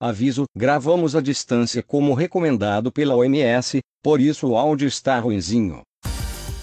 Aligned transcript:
Aviso: 0.00 0.44
gravamos 0.56 1.16
à 1.16 1.20
distância 1.20 1.82
como 1.82 2.14
recomendado 2.14 2.92
pela 2.92 3.16
OMS, 3.16 3.80
por 4.00 4.20
isso 4.20 4.48
o 4.48 4.56
áudio 4.56 4.86
está 4.86 5.18
ruinzinho. 5.18 5.82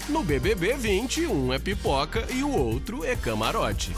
No 0.08 0.22
BBB 0.22 0.74
20, 0.74 1.26
um 1.26 1.52
é 1.52 1.58
pipoca 1.58 2.24
e 2.32 2.42
o 2.42 2.50
outro 2.50 3.04
é 3.04 3.14
camarote. 3.14 3.92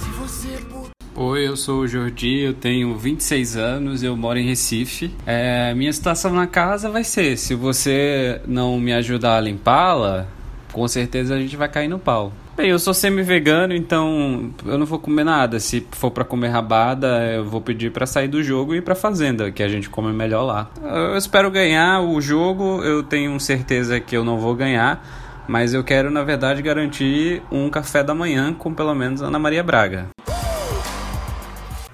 Oi, 1.14 1.46
eu 1.46 1.56
sou 1.56 1.80
o 1.80 1.86
Jordi, 1.86 2.40
eu 2.40 2.54
tenho 2.54 2.96
26 2.98 3.56
anos, 3.56 4.02
eu 4.02 4.16
moro 4.16 4.40
em 4.40 4.48
Recife. 4.48 5.14
É, 5.24 5.72
minha 5.74 5.92
situação 5.92 6.32
na 6.32 6.48
casa 6.48 6.90
vai 6.90 7.04
ser: 7.04 7.36
se 7.36 7.54
você 7.54 8.40
não 8.44 8.80
me 8.80 8.92
ajudar 8.92 9.36
a 9.36 9.40
limpá-la, 9.40 10.26
com 10.72 10.88
certeza 10.88 11.36
a 11.36 11.40
gente 11.40 11.56
vai 11.56 11.68
cair 11.68 11.88
no 11.88 11.98
pau. 11.98 12.32
Bem, 12.58 12.70
eu 12.70 12.78
sou 12.80 12.92
semi-vegano, 12.92 13.72
então 13.72 14.50
eu 14.66 14.76
não 14.76 14.84
vou 14.84 14.98
comer 14.98 15.22
nada. 15.22 15.60
Se 15.60 15.86
for 15.92 16.10
para 16.10 16.24
comer 16.24 16.48
rabada, 16.48 17.06
eu 17.32 17.44
vou 17.44 17.60
pedir 17.60 17.92
para 17.92 18.04
sair 18.04 18.26
do 18.26 18.42
jogo 18.42 18.74
e 18.74 18.78
ir 18.78 18.82
pra 18.82 18.96
fazenda, 18.96 19.52
que 19.52 19.62
a 19.62 19.68
gente 19.68 19.88
come 19.88 20.12
melhor 20.12 20.42
lá. 20.42 20.68
Eu 20.82 21.16
espero 21.16 21.52
ganhar 21.52 22.00
o 22.00 22.20
jogo, 22.20 22.82
eu 22.82 23.04
tenho 23.04 23.38
certeza 23.38 24.00
que 24.00 24.16
eu 24.16 24.24
não 24.24 24.40
vou 24.40 24.56
ganhar, 24.56 25.46
mas 25.46 25.72
eu 25.72 25.84
quero, 25.84 26.10
na 26.10 26.24
verdade, 26.24 26.60
garantir 26.60 27.40
um 27.48 27.70
café 27.70 28.02
da 28.02 28.12
manhã 28.12 28.52
com 28.52 28.74
pelo 28.74 28.92
menos 28.92 29.22
Ana 29.22 29.38
Maria 29.38 29.62
Braga. 29.62 30.08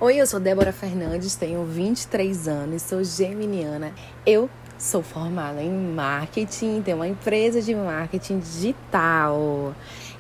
Oi, 0.01 0.17
eu 0.17 0.27
sou 0.27 0.41
Débora 0.41 0.73
Fernandes, 0.73 1.37
tenho 1.37 1.63
23 1.67 2.49
anos, 2.49 2.81
sou 2.81 3.05
geminiana. 3.05 3.93
Eu 4.25 4.49
sou 4.79 5.03
formada 5.03 5.63
em 5.63 5.71
marketing, 5.71 6.81
tenho 6.81 6.97
uma 6.97 7.07
empresa 7.07 7.61
de 7.61 7.75
marketing 7.75 8.39
digital 8.39 9.75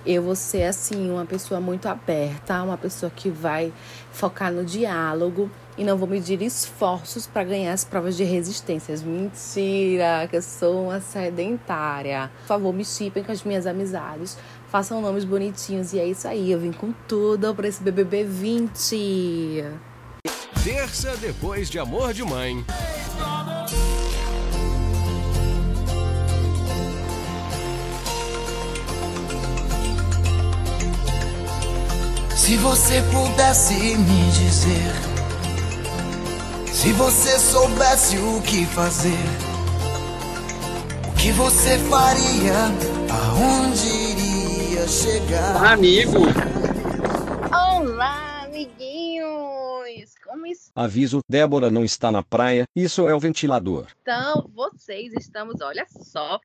eu 0.06 0.22
vou 0.22 0.36
ser 0.36 0.64
assim 0.64 1.10
uma 1.10 1.24
pessoa 1.24 1.60
muito 1.60 1.86
aberta, 1.88 2.62
uma 2.62 2.76
pessoa 2.76 3.10
que 3.14 3.30
vai 3.30 3.72
focar 4.12 4.52
no 4.52 4.64
diálogo 4.64 5.50
e 5.76 5.84
não 5.84 5.96
vou 5.96 6.06
medir 6.06 6.40
esforços 6.42 7.26
para 7.26 7.44
ganhar 7.44 7.72
as 7.72 7.84
provas 7.84 8.16
de 8.16 8.24
resistências. 8.24 9.02
Mentira, 9.02 10.28
que 10.28 10.36
eu 10.36 10.42
sou 10.42 10.84
uma 10.84 11.00
sedentária. 11.00 12.30
Por 12.42 12.46
favor, 12.46 12.72
me 12.72 12.84
chipem 12.84 13.24
com 13.24 13.32
as 13.32 13.42
minhas 13.42 13.66
amizades, 13.66 14.36
façam 14.68 15.00
nomes 15.00 15.24
bonitinhos 15.24 15.92
e 15.92 15.98
é 15.98 16.06
isso 16.06 16.28
aí. 16.28 16.52
Eu 16.52 16.60
vim 16.60 16.72
com 16.72 16.92
tudo 17.08 17.54
para 17.54 17.66
esse 17.66 17.82
BBB 17.82 18.24
20. 18.24 19.64
Terça 20.62 21.16
depois 21.16 21.68
de 21.68 21.78
Amor 21.78 22.12
de 22.12 22.22
Mãe. 22.22 22.64
Se 32.36 32.56
você 32.56 33.00
pudesse 33.12 33.74
me 33.96 34.30
dizer, 34.32 34.92
se 36.66 36.92
você 36.92 37.38
soubesse 37.38 38.18
o 38.18 38.42
que 38.42 38.66
fazer, 38.66 39.16
o 41.08 41.14
que 41.16 41.30
você 41.30 41.78
faria, 41.88 42.54
aonde 43.08 43.86
iria 43.86 44.86
chegar? 44.88 45.72
Amigo! 45.72 46.18
Olá, 47.50 48.42
amiguinhos! 48.44 50.14
Como 50.24 50.44
Aviso: 50.74 51.20
Débora 51.28 51.70
não 51.70 51.84
está 51.84 52.10
na 52.10 52.22
praia, 52.22 52.66
isso 52.74 53.08
é 53.08 53.14
o 53.14 53.20
ventilador. 53.20 53.86
estão 53.86 54.50
vocês? 54.52 55.12
Estamos, 55.14 55.60
olha 55.60 55.86
só, 55.88 56.40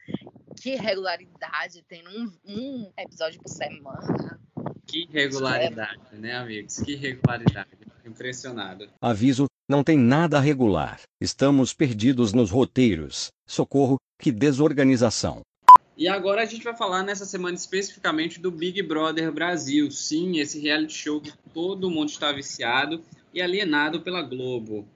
que 0.61 0.75
regularidade, 0.75 1.83
tem 1.87 2.07
um, 2.07 2.31
um 2.45 2.91
episódio 2.97 3.41
por 3.41 3.49
semana. 3.49 4.39
Que 4.89 5.07
regularidade, 5.11 5.99
né, 6.13 6.35
amigos? 6.35 6.79
Que 6.79 6.95
regularidade. 6.95 7.69
Impressionado. 8.03 8.89
Aviso: 8.99 9.45
não 9.69 9.83
tem 9.83 9.99
nada 9.99 10.39
regular. 10.39 10.99
Estamos 11.21 11.73
perdidos 11.73 12.33
nos 12.33 12.49
roteiros. 12.49 13.27
Socorro, 13.47 13.97
que 14.19 14.31
desorganização. 14.31 15.41
E 15.95 16.07
agora 16.07 16.41
a 16.41 16.45
gente 16.45 16.63
vai 16.63 16.75
falar 16.75 17.03
nessa 17.03 17.25
semana 17.25 17.55
especificamente 17.55 18.39
do 18.39 18.49
Big 18.49 18.81
Brother 18.81 19.31
Brasil. 19.31 19.91
Sim, 19.91 20.39
esse 20.39 20.59
reality 20.59 20.93
show 20.93 21.21
que 21.21 21.33
todo 21.53 21.91
mundo 21.91 22.09
está 22.09 22.31
viciado 22.31 23.03
e 23.31 23.41
alienado 23.41 24.01
pela 24.01 24.23
Globo. 24.23 24.87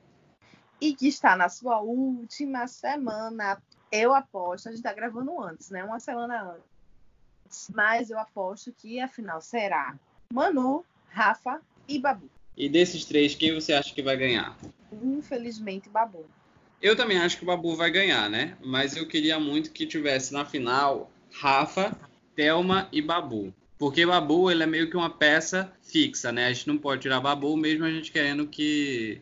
E 0.81 0.95
que 0.95 1.07
está 1.07 1.35
na 1.35 1.49
sua 1.49 1.81
última 1.81 2.67
semana. 2.67 3.61
Eu 3.91 4.15
aposto, 4.15 4.69
a 4.69 4.71
gente 4.71 4.79
está 4.79 4.91
gravando 4.91 5.39
antes, 5.39 5.69
né? 5.69 5.83
Uma 5.83 5.99
semana 5.99 6.53
antes. 6.53 6.72
Mas 7.73 8.09
eu 8.09 8.19
aposto 8.19 8.71
que 8.71 8.99
a 8.99 9.07
final 9.07 9.41
será 9.41 9.95
Manu, 10.31 10.85
Rafa 11.09 11.61
e 11.87 11.99
Babu. 11.99 12.29
E 12.55 12.69
desses 12.69 13.05
três, 13.05 13.35
quem 13.35 13.53
você 13.53 13.73
acha 13.73 13.93
que 13.93 14.01
vai 14.01 14.15
ganhar? 14.15 14.57
Infelizmente, 14.91 15.89
Babu. 15.89 16.25
Eu 16.81 16.95
também 16.95 17.17
acho 17.17 17.37
que 17.37 17.43
o 17.43 17.47
Babu 17.47 17.75
vai 17.75 17.89
ganhar, 17.89 18.29
né? 18.29 18.57
Mas 18.63 18.95
eu 18.95 19.07
queria 19.07 19.39
muito 19.39 19.71
que 19.71 19.87
tivesse 19.87 20.33
na 20.33 20.45
final 20.45 21.09
Rafa, 21.31 21.97
Thelma 22.35 22.89
e 22.91 23.01
Babu. 23.01 23.53
Porque 23.77 24.05
Babu, 24.05 24.51
ele 24.51 24.63
é 24.63 24.67
meio 24.67 24.89
que 24.89 24.97
uma 24.97 25.09
peça 25.09 25.73
fixa, 25.81 26.31
né? 26.31 26.47
A 26.47 26.53
gente 26.53 26.67
não 26.67 26.77
pode 26.77 27.01
tirar 27.01 27.19
Babu 27.19 27.55
mesmo 27.57 27.85
a 27.85 27.89
gente 27.89 28.11
querendo 28.11 28.47
que 28.47 29.21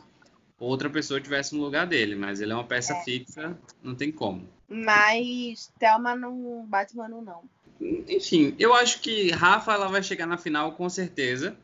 outra 0.59 0.89
pessoa 0.89 1.21
tivesse 1.21 1.55
no 1.55 1.63
lugar 1.63 1.87
dele. 1.87 2.15
Mas 2.15 2.41
ele 2.41 2.51
é 2.51 2.55
uma 2.55 2.63
peça 2.63 2.95
fixa, 3.03 3.57
não 3.81 3.95
tem 3.95 4.11
como. 4.11 4.47
Mas 4.67 5.71
Thelma 5.79 6.15
não 6.15 6.65
bate 6.65 6.95
Manu, 6.95 7.21
não. 7.21 7.43
Enfim, 8.07 8.55
eu 8.59 8.73
acho 8.73 8.99
que 9.01 9.31
Rafa 9.31 9.73
ela 9.73 9.87
vai 9.87 10.03
chegar 10.03 10.27
na 10.27 10.37
final 10.37 10.73
com 10.73 10.87
certeza. 10.89 11.55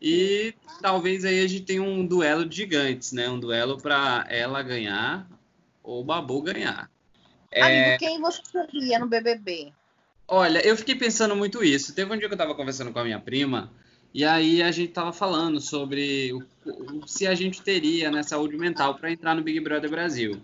E 0.00 0.54
talvez 0.80 1.24
aí 1.24 1.40
a 1.40 1.46
gente 1.46 1.64
tenha 1.64 1.82
um 1.82 2.06
duelo 2.06 2.44
de 2.44 2.56
gigantes, 2.56 3.12
né? 3.12 3.28
Um 3.28 3.40
duelo 3.40 3.78
para 3.78 4.26
ela 4.28 4.62
ganhar 4.62 5.26
ou 5.82 6.04
Babu 6.04 6.42
ganhar. 6.42 6.90
É, 7.50 7.62
Amigo, 7.62 7.98
quem 7.98 8.20
você 8.20 8.42
seria 8.50 8.98
no 8.98 9.06
BBB? 9.06 9.72
Olha, 10.28 10.64
eu 10.66 10.76
fiquei 10.76 10.94
pensando 10.94 11.34
muito 11.34 11.62
isso. 11.64 11.94
Teve 11.94 12.12
um 12.12 12.18
dia 12.18 12.28
que 12.28 12.34
eu 12.34 12.38
tava 12.38 12.54
conversando 12.54 12.92
com 12.92 12.98
a 12.98 13.04
minha 13.04 13.20
prima 13.20 13.72
e 14.12 14.24
aí 14.24 14.62
a 14.62 14.70
gente 14.70 14.92
tava 14.92 15.12
falando 15.12 15.60
sobre 15.60 16.32
o- 16.32 16.42
o- 16.66 17.06
se 17.08 17.26
a 17.26 17.34
gente 17.34 17.62
teria 17.62 18.10
né, 18.10 18.22
saúde 18.22 18.56
mental 18.56 18.96
para 18.96 19.10
entrar 19.10 19.34
no 19.34 19.42
Big 19.42 19.60
Brother 19.60 19.88
Brasil. 19.90 20.40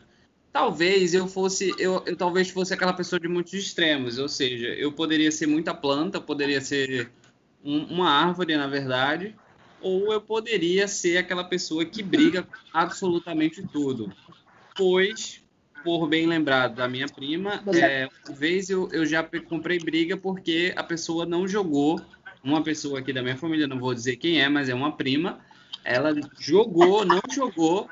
Talvez 0.52 1.14
eu 1.14 1.26
fosse, 1.26 1.74
eu, 1.78 2.02
eu 2.06 2.14
talvez 2.14 2.50
fosse 2.50 2.74
aquela 2.74 2.92
pessoa 2.92 3.18
de 3.18 3.26
muitos 3.26 3.54
extremos, 3.54 4.18
ou 4.18 4.28
seja, 4.28 4.66
eu 4.66 4.92
poderia 4.92 5.32
ser 5.32 5.46
muita 5.46 5.72
planta, 5.72 6.20
poderia 6.20 6.60
ser 6.60 7.10
um- 7.64 7.84
uma 7.84 8.10
árvore, 8.10 8.54
na 8.56 8.66
verdade, 8.66 9.34
ou 9.80 10.12
eu 10.12 10.20
poderia 10.20 10.86
ser 10.86 11.16
aquela 11.16 11.42
pessoa 11.44 11.84
que 11.86 12.02
briga 12.02 12.42
com 12.42 12.52
absolutamente 12.72 13.66
tudo. 13.72 14.12
Pois, 14.76 15.42
por 15.82 16.06
bem 16.06 16.26
lembrado 16.26 16.76
da 16.76 16.86
minha 16.86 17.08
prima, 17.08 17.62
é, 17.82 18.08
uma 18.28 18.36
vez 18.36 18.68
eu, 18.68 18.88
eu 18.92 19.06
já 19.06 19.22
comprei 19.48 19.78
briga 19.78 20.16
porque 20.16 20.72
a 20.76 20.82
pessoa 20.82 21.24
não 21.24 21.48
jogou, 21.48 22.00
uma 22.44 22.62
pessoa 22.62 22.98
aqui 22.98 23.12
da 23.12 23.22
minha 23.22 23.36
família, 23.36 23.66
não 23.66 23.78
vou 23.78 23.94
dizer 23.94 24.16
quem 24.16 24.41
é, 24.41 24.48
mas 24.48 24.68
é 24.68 24.74
uma 24.74 24.92
prima, 24.96 25.41
ela 25.84 26.12
jogou, 26.38 27.04
não 27.04 27.20
jogou 27.32 27.88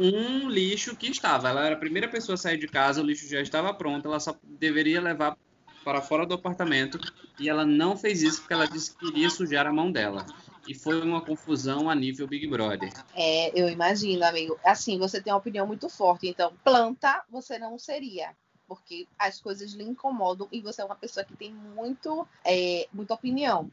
um 0.00 0.48
lixo 0.48 0.96
que 0.96 1.08
estava. 1.08 1.48
Ela 1.48 1.66
era 1.66 1.74
a 1.74 1.78
primeira 1.78 2.08
pessoa 2.08 2.34
a 2.34 2.38
sair 2.38 2.58
de 2.58 2.66
casa, 2.66 3.02
o 3.02 3.04
lixo 3.04 3.28
já 3.28 3.40
estava 3.40 3.72
pronto, 3.74 4.08
ela 4.08 4.18
só 4.18 4.34
deveria 4.42 5.00
levar 5.00 5.36
para 5.84 6.00
fora 6.00 6.26
do 6.26 6.34
apartamento 6.34 6.98
e 7.38 7.48
ela 7.48 7.64
não 7.64 7.96
fez 7.96 8.22
isso 8.22 8.40
porque 8.40 8.52
ela 8.52 8.66
disse 8.66 8.96
que 8.96 9.06
iria 9.08 9.30
sujar 9.30 9.66
a 9.66 9.72
mão 9.72 9.90
dela. 9.92 10.26
E 10.66 10.74
foi 10.74 11.00
uma 11.00 11.20
confusão 11.20 11.88
a 11.88 11.94
nível 11.94 12.26
Big 12.26 12.46
Brother. 12.46 12.92
É, 13.14 13.58
eu 13.58 13.68
imagino, 13.68 14.24
amigo. 14.24 14.58
Assim, 14.64 14.98
você 14.98 15.20
tem 15.20 15.32
uma 15.32 15.38
opinião 15.38 15.66
muito 15.66 15.88
forte. 15.88 16.28
Então, 16.28 16.52
planta 16.62 17.24
você 17.30 17.58
não 17.58 17.78
seria. 17.78 18.36
Porque 18.68 19.08
as 19.18 19.40
coisas 19.40 19.72
lhe 19.72 19.82
incomodam 19.82 20.46
e 20.52 20.60
você 20.60 20.80
é 20.80 20.84
uma 20.84 20.94
pessoa 20.94 21.24
que 21.24 21.34
tem 21.34 21.52
muito, 21.52 22.28
é, 22.44 22.86
muita 22.92 23.14
opinião. 23.14 23.70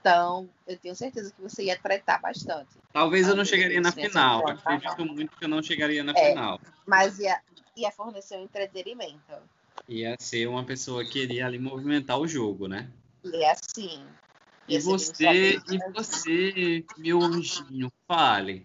Então, 0.00 0.48
eu 0.66 0.78
tenho 0.78 0.94
certeza 0.94 1.32
que 1.32 1.42
você 1.42 1.64
ia 1.64 1.78
tretar 1.78 2.20
bastante. 2.20 2.70
Talvez 2.92 3.28
eu 3.28 3.36
não 3.36 3.44
chegaria 3.44 3.80
na 3.80 3.92
final. 3.92 4.42
tá 4.42 4.52
Acredito 4.52 5.04
muito 5.04 5.36
que 5.36 5.44
eu 5.44 5.48
não 5.48 5.62
chegaria 5.62 6.04
na 6.04 6.12
É. 6.12 6.30
final. 6.30 6.60
Mas 6.86 7.18
ia, 7.18 7.40
ia 7.76 7.90
fornecer 7.90 8.36
um 8.36 8.42
entretenimento. 8.42 9.32
Ia 9.88 10.16
ser 10.18 10.46
uma 10.48 10.64
pessoa 10.64 11.04
que 11.04 11.22
iria 11.22 11.46
ali 11.46 11.58
movimentar 11.58 12.18
o 12.18 12.28
jogo, 12.28 12.68
né? 12.68 12.90
E 13.24 13.42
é 13.42 13.50
assim. 13.52 14.06
E 14.68 14.78
você, 14.78 15.60
e 15.70 15.78
você, 15.92 16.84
meu 16.98 17.22
anjinho, 17.22 17.90
fale. 18.06 18.62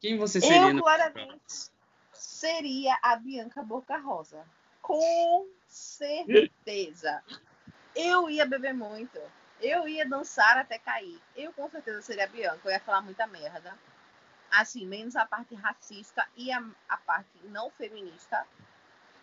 Quem 0.00 0.18
você 0.18 0.40
seria 0.40 0.70
Eu, 0.70 0.82
claramente, 0.82 1.70
seria 2.12 2.98
a 3.02 3.16
Bianca 3.16 3.62
Boca 3.62 3.96
Rosa. 3.96 4.44
Com 4.82 5.46
certeza. 5.66 7.22
Eu 7.94 8.28
ia 8.28 8.44
beber 8.44 8.74
muito. 8.74 9.18
Eu 9.60 9.88
ia 9.88 10.06
dançar 10.06 10.58
até 10.58 10.78
cair. 10.78 11.18
Eu, 11.34 11.52
com 11.52 11.68
certeza, 11.70 12.02
seria 12.02 12.26
Bianca. 12.26 12.60
Eu 12.64 12.70
ia 12.70 12.80
falar 12.80 13.00
muita 13.00 13.26
merda. 13.26 13.74
Assim, 14.50 14.86
menos 14.86 15.16
a 15.16 15.26
parte 15.26 15.54
racista 15.54 16.26
e 16.36 16.52
a, 16.52 16.62
a 16.88 16.96
parte 16.96 17.28
não 17.44 17.70
feminista. 17.70 18.46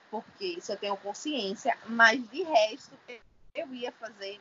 Porque 0.09 0.45
isso 0.45 0.71
eu 0.71 0.77
tenho 0.77 0.97
consciência. 0.97 1.77
Mas, 1.88 2.27
de 2.30 2.44
resto, 2.44 2.97
eu 3.53 3.74
ia 3.74 3.91
fazer... 3.91 4.39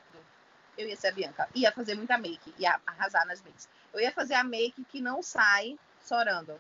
Eu 0.77 0.89
ia 0.89 0.97
ser 0.97 1.09
a 1.09 1.13
Bianca. 1.13 1.49
Ia 1.55 1.71
fazer 1.71 1.95
muita 1.95 2.17
make. 2.17 2.55
Ia 2.59 2.81
arrasar 2.87 3.27
nas 3.27 3.43
makes. 3.43 3.69
Eu 3.93 4.01
ia 4.01 4.11
fazer 4.11 4.35
a 4.35 4.43
make 4.43 4.83
que 4.85 5.01
não 5.01 5.23
sai 5.23 5.79
chorando. 6.07 6.59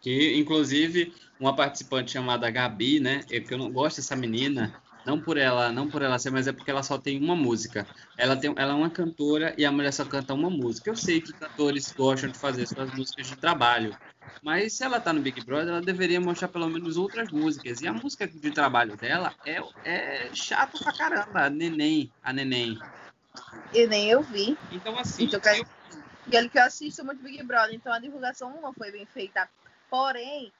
Que, 0.00 0.38
inclusive, 0.38 1.14
uma 1.38 1.54
participante 1.54 2.12
chamada 2.12 2.50
Gabi, 2.50 3.00
né? 3.00 3.24
É 3.30 3.40
que 3.40 3.52
eu 3.52 3.58
não 3.58 3.70
gosto 3.70 3.96
dessa 3.96 4.16
menina, 4.16 4.82
não 5.04 5.20
por 5.20 5.36
ela, 5.36 5.70
não 5.70 5.88
por 5.88 6.02
ela 6.02 6.18
ser, 6.18 6.30
mas 6.30 6.46
é 6.46 6.52
porque 6.52 6.70
ela 6.70 6.82
só 6.82 6.98
tem 6.98 7.22
uma 7.22 7.36
música. 7.36 7.86
Ela 8.16 8.36
tem, 8.36 8.52
ela 8.56 8.72
é 8.72 8.76
uma 8.76 8.90
cantora 8.90 9.54
e 9.58 9.64
a 9.64 9.72
mulher 9.72 9.92
só 9.92 10.04
canta 10.04 10.32
uma 10.34 10.50
música. 10.50 10.90
Eu 10.90 10.96
sei 10.96 11.20
que 11.20 11.32
cantores 11.34 11.92
gostam 11.92 12.30
de 12.30 12.38
fazer 12.38 12.66
suas 12.66 12.90
músicas 12.92 13.26
de 13.26 13.36
trabalho, 13.36 13.94
mas 14.42 14.72
se 14.74 14.84
ela 14.84 15.00
tá 15.00 15.12
no 15.12 15.20
Big 15.20 15.40
Brother, 15.42 15.68
ela 15.68 15.82
deveria 15.82 16.20
mostrar 16.20 16.48
pelo 16.48 16.68
menos 16.68 16.96
outras 16.96 17.30
músicas. 17.30 17.80
E 17.80 17.86
a 17.86 17.92
música 17.92 18.26
de 18.26 18.50
trabalho 18.50 18.96
dela 18.96 19.34
é, 19.44 19.62
é 19.84 20.30
chato 20.32 20.78
pra 20.82 20.92
caramba, 20.92 21.44
a 21.46 21.50
Neném, 21.50 22.10
a 22.22 22.32
Neném. 22.32 22.80
E 23.72 23.86
nem 23.86 24.08
eu 24.08 24.22
vi. 24.22 24.56
Então 24.70 24.98
assim, 24.98 25.24
Então, 25.24 25.40
eu- 25.54 25.64
E 26.26 26.36
olha 26.38 26.48
que 26.48 26.58
eu 26.58 26.62
assisto 26.62 27.04
muito 27.04 27.22
Big 27.22 27.42
Brother, 27.42 27.74
então 27.74 27.92
a 27.92 27.98
divulgação 27.98 28.60
não 28.62 28.72
foi 28.72 28.90
bem 28.90 29.04
feita. 29.04 29.46
Porém, 29.90 30.50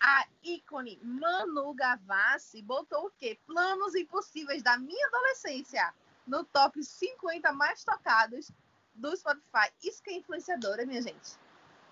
a 0.00 0.26
ícone 0.42 0.98
Manu 1.02 1.74
Gavassi 1.74 2.62
botou 2.62 3.06
o 3.06 3.10
quê? 3.18 3.38
Planos 3.46 3.94
impossíveis 3.94 4.62
da 4.62 4.78
minha 4.78 5.06
adolescência 5.08 5.92
no 6.26 6.44
top 6.44 6.82
50 6.82 7.52
mais 7.52 7.84
tocados 7.84 8.50
do 8.94 9.16
Spotify. 9.16 9.70
Isso 9.82 10.02
que 10.02 10.10
é 10.10 10.16
influenciadora, 10.16 10.84
minha 10.84 11.02
gente. 11.02 11.36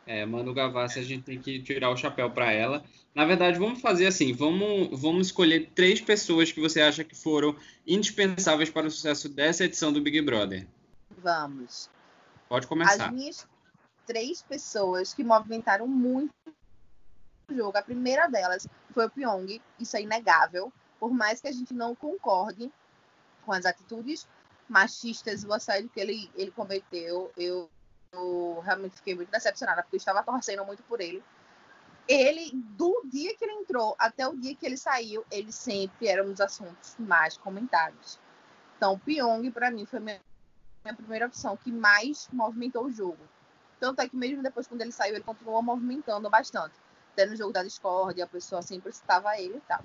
É, 0.06 0.26
Manu 0.26 0.52
Gavassi, 0.52 0.98
a 0.98 1.02
gente 1.02 1.24
tem 1.24 1.40
que 1.40 1.62
tirar 1.62 1.90
o 1.90 1.96
chapéu 1.96 2.30
para 2.30 2.52
ela. 2.52 2.84
Na 3.14 3.24
verdade, 3.24 3.58
vamos 3.58 3.80
fazer 3.80 4.06
assim, 4.06 4.34
vamos, 4.34 5.00
vamos 5.00 5.28
escolher 5.28 5.70
três 5.74 6.00
pessoas 6.00 6.52
que 6.52 6.60
você 6.60 6.82
acha 6.82 7.04
que 7.04 7.14
foram 7.14 7.56
indispensáveis 7.86 8.68
para 8.68 8.86
o 8.86 8.90
sucesso 8.90 9.28
dessa 9.28 9.64
edição 9.64 9.92
do 9.92 10.02
Big 10.02 10.20
Brother. 10.20 10.66
Vamos. 11.16 11.88
Pode 12.48 12.64
As 12.64 12.68
começar. 12.68 13.12
minhas 13.12 13.48
três 14.06 14.42
pessoas 14.42 15.14
que 15.14 15.24
movimentaram 15.24 15.86
muito 15.86 16.34
jogo, 17.50 17.76
a 17.76 17.82
primeira 17.82 18.26
delas 18.28 18.66
foi 18.92 19.06
o 19.06 19.10
Pyong, 19.10 19.60
isso 19.78 19.96
é 19.96 20.02
inegável. 20.02 20.72
Por 21.00 21.12
mais 21.12 21.40
que 21.40 21.48
a 21.48 21.52
gente 21.52 21.74
não 21.74 21.94
concorde 21.94 22.72
com 23.44 23.52
as 23.52 23.66
atitudes 23.66 24.26
machistas 24.68 25.42
e 25.42 25.46
o 25.46 25.52
assédio 25.52 25.90
que 25.90 26.00
ele, 26.00 26.30
ele 26.34 26.50
cometeu, 26.50 27.30
eu, 27.36 27.68
eu 28.12 28.62
realmente 28.64 28.96
fiquei 28.96 29.14
muito 29.14 29.30
decepcionada, 29.30 29.82
porque 29.82 29.96
eu 29.96 29.98
estava 29.98 30.22
torcendo 30.22 30.64
muito 30.64 30.82
por 30.84 31.00
ele. 31.00 31.22
Ele, 32.06 32.50
do 32.52 33.02
dia 33.06 33.34
que 33.36 33.44
ele 33.44 33.54
entrou 33.54 33.94
até 33.98 34.26
o 34.28 34.36
dia 34.36 34.54
que 34.54 34.64
ele 34.64 34.76
saiu, 34.76 35.24
ele 35.30 35.50
sempre 35.50 36.06
era 36.06 36.22
um 36.22 36.30
dos 36.30 36.40
assuntos 36.40 36.94
mais 36.98 37.36
comentados. 37.36 38.18
Então, 38.76 38.98
Pyong, 38.98 39.50
para 39.50 39.70
mim, 39.70 39.86
foi 39.86 40.00
minha 40.00 40.20
minha 40.84 40.94
primeira 40.94 41.26
opção, 41.26 41.56
que 41.56 41.72
mais 41.72 42.28
movimentou 42.32 42.84
o 42.84 42.92
jogo. 42.92 43.18
Tanto 43.80 44.02
é 44.02 44.08
que 44.08 44.16
mesmo 44.16 44.42
depois, 44.42 44.66
quando 44.66 44.82
ele 44.82 44.92
saiu, 44.92 45.14
ele 45.14 45.24
continuou 45.24 45.62
movimentando 45.62 46.28
bastante. 46.28 46.74
Até 47.14 47.26
no 47.26 47.36
jogo 47.36 47.52
da 47.52 47.62
Discord, 47.62 48.20
a 48.20 48.26
pessoa 48.26 48.60
sempre 48.60 48.92
citava 48.92 49.38
ele 49.38 49.58
e 49.58 49.60
tal. 49.60 49.80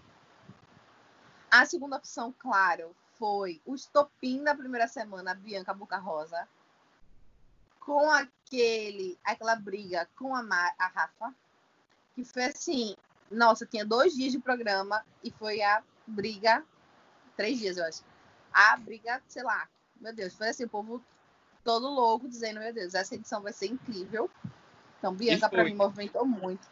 A 1.52 1.64
segunda 1.64 1.98
opção, 1.98 2.34
claro, 2.40 2.96
foi 3.20 3.62
o 3.68 3.76
estopim 3.76 4.44
da 4.44 4.56
primeira 4.56 4.88
semana, 4.88 5.36
Bianca 5.36 5.72
Boca 5.72 5.98
Rosa. 5.98 6.48
Com 7.80 8.10
aquele, 8.10 9.16
aquela 9.24 9.56
briga 9.56 10.10
com 10.18 10.36
a, 10.36 10.42
Ma- 10.42 10.74
a 10.80 10.88
Rafa. 10.88 11.36
Que 12.16 12.26
foi 12.26 12.46
assim, 12.46 12.96
nossa, 13.30 13.64
tinha 13.64 13.86
dois 13.86 14.16
dias 14.16 14.32
de 14.32 14.40
programa 14.40 15.06
e 15.24 15.30
foi 15.30 15.62
a 15.62 15.84
briga, 16.08 16.66
três 17.38 17.60
dias, 17.60 17.78
eu 17.78 17.86
acho. 17.86 18.04
A 18.52 18.76
briga, 18.76 19.22
sei 19.28 19.44
lá, 19.44 19.70
meu 20.02 20.14
Deus, 20.14 20.34
foi 20.34 20.50
assim, 20.50 20.66
o 20.66 20.70
povo 20.70 21.00
todo 21.64 21.88
louco, 21.88 22.28
dizendo, 22.28 22.60
meu 22.60 22.74
Deus, 22.74 22.96
essa 22.96 23.14
edição 23.14 23.44
vai 23.44 23.54
ser 23.54 23.68
incrível. 23.68 24.30
Então, 24.98 25.14
Bianca, 25.14 25.48
para 25.48 25.64
mim, 25.64 25.76
movimentou 25.76 26.26
muito. 26.26 26.68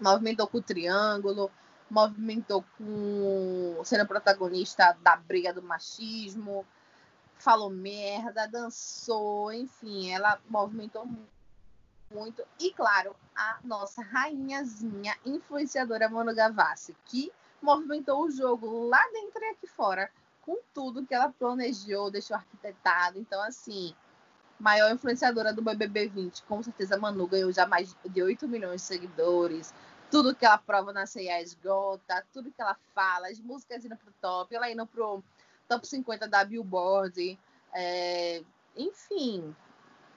Movimentou 0.00 0.46
com 0.46 0.58
o 0.58 0.62
triângulo, 0.62 1.50
movimentou 1.90 2.64
com 2.76 3.80
sendo 3.84 4.06
protagonista 4.06 4.96
da 5.02 5.16
briga 5.16 5.52
do 5.52 5.62
machismo, 5.62 6.66
falou 7.38 7.70
merda, 7.70 8.46
dançou, 8.46 9.52
enfim, 9.52 10.10
ela 10.10 10.40
movimentou 10.48 11.06
mu- 11.06 11.28
muito. 12.10 12.42
E, 12.58 12.72
claro, 12.72 13.14
a 13.36 13.58
nossa 13.64 14.02
rainhazinha 14.02 15.16
influenciadora 15.24 16.08
Manu 16.08 16.34
Gavassi, 16.34 16.96
que 17.06 17.32
movimentou 17.60 18.24
o 18.24 18.30
jogo 18.30 18.88
lá 18.88 19.02
dentro 19.12 19.42
e 19.42 19.50
aqui 19.50 19.66
fora 19.66 20.10
com 20.42 20.58
tudo 20.74 21.06
que 21.06 21.14
ela 21.14 21.30
planejou, 21.30 22.10
deixou 22.10 22.36
arquitetado. 22.36 23.18
Então, 23.18 23.42
assim, 23.42 23.94
maior 24.58 24.92
influenciadora 24.92 25.52
do 25.52 25.62
BBB 25.62 26.08
20, 26.08 26.42
com 26.44 26.62
certeza 26.62 26.96
Manu 26.96 27.26
ganhou 27.26 27.52
já 27.52 27.66
mais 27.66 27.94
de 28.04 28.22
8 28.22 28.48
milhões 28.48 28.80
de 28.80 28.86
seguidores. 28.86 29.74
Tudo 30.10 30.34
que 30.34 30.44
ela 30.44 30.58
prova 30.58 30.92
na 30.92 31.06
CIA 31.06 31.42
esgota, 31.42 32.24
tudo 32.32 32.52
que 32.52 32.60
ela 32.60 32.76
fala, 32.94 33.28
as 33.28 33.40
músicas 33.40 33.84
indo 33.84 33.96
pro 33.96 34.12
top, 34.20 34.54
ela 34.54 34.70
indo 34.70 34.86
pro 34.86 35.22
top 35.68 35.86
50 35.86 36.28
da 36.28 36.44
Billboard. 36.44 37.38
é, 37.72 38.42
enfim, 38.76 39.54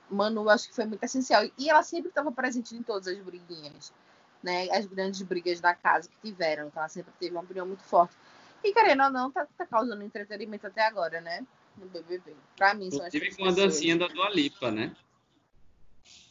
Manu 0.10 0.50
acho 0.50 0.70
que 0.70 0.76
foi 0.76 0.86
muito 0.86 1.04
essencial. 1.04 1.44
E 1.58 1.70
ela 1.70 1.84
sempre 1.84 2.10
estava 2.10 2.32
presente 2.32 2.76
em 2.76 2.84
todas 2.84 3.08
as 3.08 3.18
briguinhas, 3.20 3.94
né? 4.42 4.70
As 4.72 4.86
grandes 4.86 5.22
brigas 5.22 5.60
da 5.60 5.74
casa 5.74 6.10
que 6.10 6.30
tiveram. 6.30 6.68
Então 6.68 6.82
ela 6.82 6.90
sempre 6.90 7.14
teve 7.20 7.36
uma 7.36 7.42
opinião 7.42 7.66
muito 7.66 7.84
forte. 7.84 8.16
E 8.64 8.74
querendo 8.74 9.04
ou 9.04 9.10
não, 9.10 9.32
tá, 9.32 9.48
tá 9.58 9.66
causando 9.66 10.04
entretenimento 10.04 10.68
até 10.68 10.86
agora, 10.86 11.22
né? 11.22 11.46
No 11.78 11.88
BBB. 11.88 12.36
Pra 12.56 12.74
mim, 12.74 12.90
são 12.90 13.06
as 13.06 13.14
Inclusive 13.14 13.38
com 13.38 13.46
a 13.48 13.52
dancinha 13.52 13.98
da 13.98 14.08
Dua 14.08 14.30
Lipa, 14.30 14.72
né? 14.72 14.96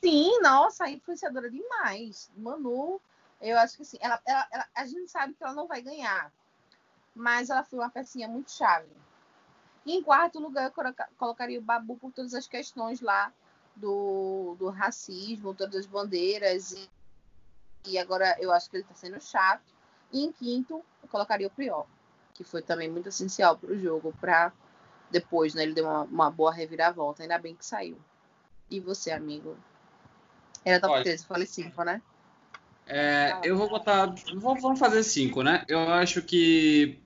Sim, 0.03 0.41
nossa, 0.41 0.89
influenciadora 0.89 1.51
demais. 1.51 2.31
Manu, 2.37 3.01
eu 3.41 3.59
acho 3.59 3.77
que 3.77 3.83
assim, 3.83 3.99
ela, 4.01 4.21
ela- 4.27 4.49
ela- 4.51 4.69
a 4.75 4.87
gente 4.87 5.09
sabe 5.11 5.35
que 5.35 5.43
ela 5.43 5.55
não 5.55 5.67
vai 5.67 5.81
ganhar, 5.83 6.33
mas 7.15 7.51
ela 7.51 7.65
foi 7.65 7.79
uma 7.79 7.91
pecinha 7.91 8.29
muito 8.29 8.51
chave. 8.51 8.89
E 9.85 9.93
em 9.95 10.03
quarto 10.03 10.39
lugar, 10.41 10.65
eu 10.65 10.73
coloca- 10.73 11.09
colocaria 11.17 11.59
o 11.59 11.63
Babu 11.63 11.97
por 11.97 12.13
todas 12.13 12.35
as 12.35 12.47
questões 12.49 13.01
lá 13.01 13.33
do, 13.77 14.57
do 14.59 14.69
racismo, 14.69 15.55
todas 15.55 15.77
as 15.77 15.87
bandeiras. 15.87 16.73
E, 16.73 16.91
e 17.87 17.99
agora 17.99 18.37
eu 18.41 18.53
acho 18.53 18.69
que 18.69 18.77
ele 18.79 18.85
tá 18.85 18.95
sendo 18.95 19.21
chato. 19.21 19.63
E 20.13 20.25
em 20.25 20.33
quinto, 20.33 20.85
eu 21.03 21.09
colocaria 21.09 21.47
o 21.47 21.51
Priol, 21.51 21.89
que 22.35 22.43
foi 22.43 22.63
também 22.63 22.91
muito 22.91 23.09
essencial 23.09 23.57
para 23.57 23.71
o 23.73 23.79
jogo, 23.79 24.13
para 24.21 24.53
depois, 25.11 25.55
né? 25.55 25.63
Ele 25.63 25.75
deu 25.75 25.85
uma, 25.85 26.03
uma 26.03 26.31
boa 26.31 26.53
reviravolta. 26.53 27.23
Ainda 27.23 27.39
bem 27.39 27.55
que 27.55 27.65
saiu. 27.65 27.97
E 28.71 28.81
você, 28.81 29.11
amigo? 29.11 29.57
Era 30.65 30.81
top 30.81 30.95
Olha. 30.95 31.05
13, 31.05 31.23
eu 31.23 31.29
falei 31.29 31.47
5, 31.47 31.85
né? 31.85 32.03
É, 32.87 33.41
eu 33.43 33.57
vou 33.57 33.69
botar. 33.69 34.15
vou- 34.37 34.57
Vamos 34.61 34.79
fazer 34.79 35.03
cinco, 35.03 35.43
né? 35.43 35.65
Eu 35.69 35.81
acho 35.93 36.23
que. 36.23 36.99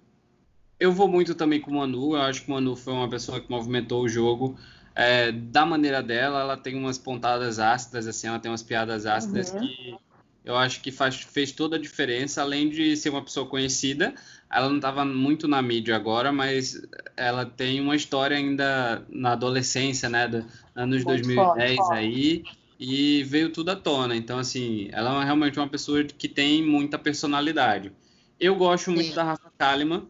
Eu 0.78 0.92
vou 0.92 1.08
muito 1.08 1.34
também 1.34 1.60
com 1.60 1.70
o 1.70 1.75
Manu. 1.75 2.14
Eu 2.14 2.22
acho 2.22 2.42
que 2.44 2.50
o 2.50 2.54
Manu 2.54 2.76
foi 2.76 2.92
uma 2.92 3.08
pessoa 3.08 3.40
que 3.40 3.50
movimentou 3.50 4.02
o 4.02 4.08
jogo 4.08 4.58
é, 4.94 5.32
da 5.32 5.64
maneira 5.64 6.02
dela. 6.02 6.40
Ela 6.40 6.56
tem 6.56 6.75
umas 6.75 6.98
pontadas 6.98 7.58
ácidas, 7.58 8.06
assim, 8.06 8.28
ela 8.28 8.38
tem 8.38 8.50
umas 8.50 8.62
piadas 8.62 9.06
ácidas 9.06 9.50
Uhum. 9.52 9.60
que 9.60 9.98
eu 10.44 10.56
acho 10.56 10.80
que 10.82 10.90
faz, 10.90 11.16
fez 11.16 11.52
toda 11.52 11.76
a 11.76 11.78
diferença. 11.78 12.42
Além 12.42 12.68
de 12.68 12.96
ser 12.96 13.08
uma 13.10 13.22
pessoa 13.25 13.46
conhecida, 13.46 14.14
ela 14.52 14.69
não 14.69 14.76
estava 14.76 15.04
muito 15.04 15.47
na 15.47 15.62
mídia 15.62 15.95
agora, 15.95 16.33
mas 16.33 16.80
ela 17.16 17.47
tem 17.47 17.80
uma 17.80 17.95
história 17.95 18.37
ainda 18.37 19.04
na 19.09 19.33
adolescência, 19.33 20.09
né? 20.09 20.26
Do, 20.26 20.45
anos 20.75 21.04
Muito 21.04 21.23
2010 21.26 21.76
forte. 21.76 21.92
aí 21.92 22.45
e 22.78 23.23
veio 23.25 23.50
tudo 23.50 23.71
à 23.71 23.76
tona. 23.76 24.16
Então, 24.16 24.38
assim, 24.38 24.88
ela 24.92 25.21
é 25.21 25.25
realmente 25.25 25.59
uma 25.59 25.69
pessoa 25.69 26.02
que 26.02 26.28
tem 26.28 26.64
muita 26.66 26.99
personalidade. 26.99 27.92
Eu 28.38 28.57
gosto 28.57 28.90
muito 28.90 29.09
Sim. 29.11 29.14
da 29.14 29.23
Rafa 29.25 29.52
Kalimann, 29.59 30.09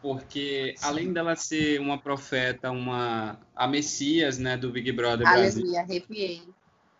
porque 0.00 0.74
além 0.82 1.12
dela 1.12 1.34
ser 1.34 1.80
uma 1.80 1.98
profeta, 1.98 2.70
uma 2.70 3.38
a 3.56 3.66
Messias, 3.66 4.38
né, 4.38 4.56
do 4.56 4.70
Big 4.70 4.92
Brother 4.92 5.26
Brasil, 5.26 5.62
Aleluia, 5.62 5.80
arrepiei. 5.80 6.42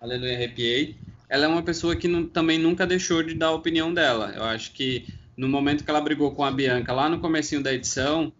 Aleluia, 0.01 0.35
arrepiei. 0.35 0.97
Ela 1.29 1.45
é 1.45 1.49
uma 1.49 1.63
pessoa 1.63 1.95
que 1.95 2.09
não- 2.09 2.27
também 2.27 2.59
nunca 2.59 2.87
deixou 2.87 3.23
de 3.23 3.35
dar 3.35 3.49
a 3.49 3.53
opinião 3.53 3.93
dela. 3.93 4.33
Eu 4.35 4.45
acho 4.45 4.73
que 4.73 5.07
no 5.39 5.49
momento 5.49 5.85
que 5.85 5.91
ela 5.91 6.01
brigou 6.01 6.33
com 6.33 6.45
a 6.45 6.51
Bianca, 6.51 6.93
lá 6.93 7.09
no 7.09 7.21
comecinho 7.21 7.63
da 7.63 7.73
edição, 7.73 8.33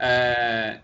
é, 0.00 0.80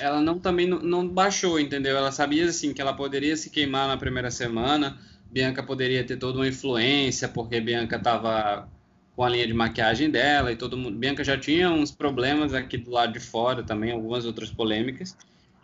ela 0.00 0.22
não 0.22 0.38
também 0.38 0.66
não, 0.66 0.78
não 0.80 1.06
baixou, 1.06 1.60
entendeu? 1.60 1.94
Ela 1.94 2.10
sabia 2.10 2.46
assim 2.46 2.72
que 2.72 2.80
ela 2.80 2.94
poderia 2.94 3.36
se 3.36 3.50
queimar 3.50 3.86
na 3.86 3.98
primeira 3.98 4.30
semana. 4.30 4.98
Bianca 5.30 5.62
poderia 5.62 6.02
ter 6.02 6.16
toda 6.16 6.38
uma 6.38 6.48
influência, 6.48 7.28
porque 7.28 7.60
Bianca 7.60 7.96
estava 7.96 8.66
com 9.14 9.22
a 9.22 9.28
linha 9.28 9.46
de 9.46 9.52
maquiagem 9.52 10.10
dela 10.10 10.50
e 10.50 10.56
todo 10.56 10.78
mundo. 10.78 10.96
Bianca 10.96 11.22
já 11.22 11.36
tinha 11.36 11.70
uns 11.70 11.90
problemas 11.90 12.54
aqui 12.54 12.78
do 12.78 12.90
lado 12.90 13.12
de 13.12 13.20
fora 13.20 13.62
também, 13.62 13.92
algumas 13.92 14.24
outras 14.24 14.50
polêmicas. 14.50 15.14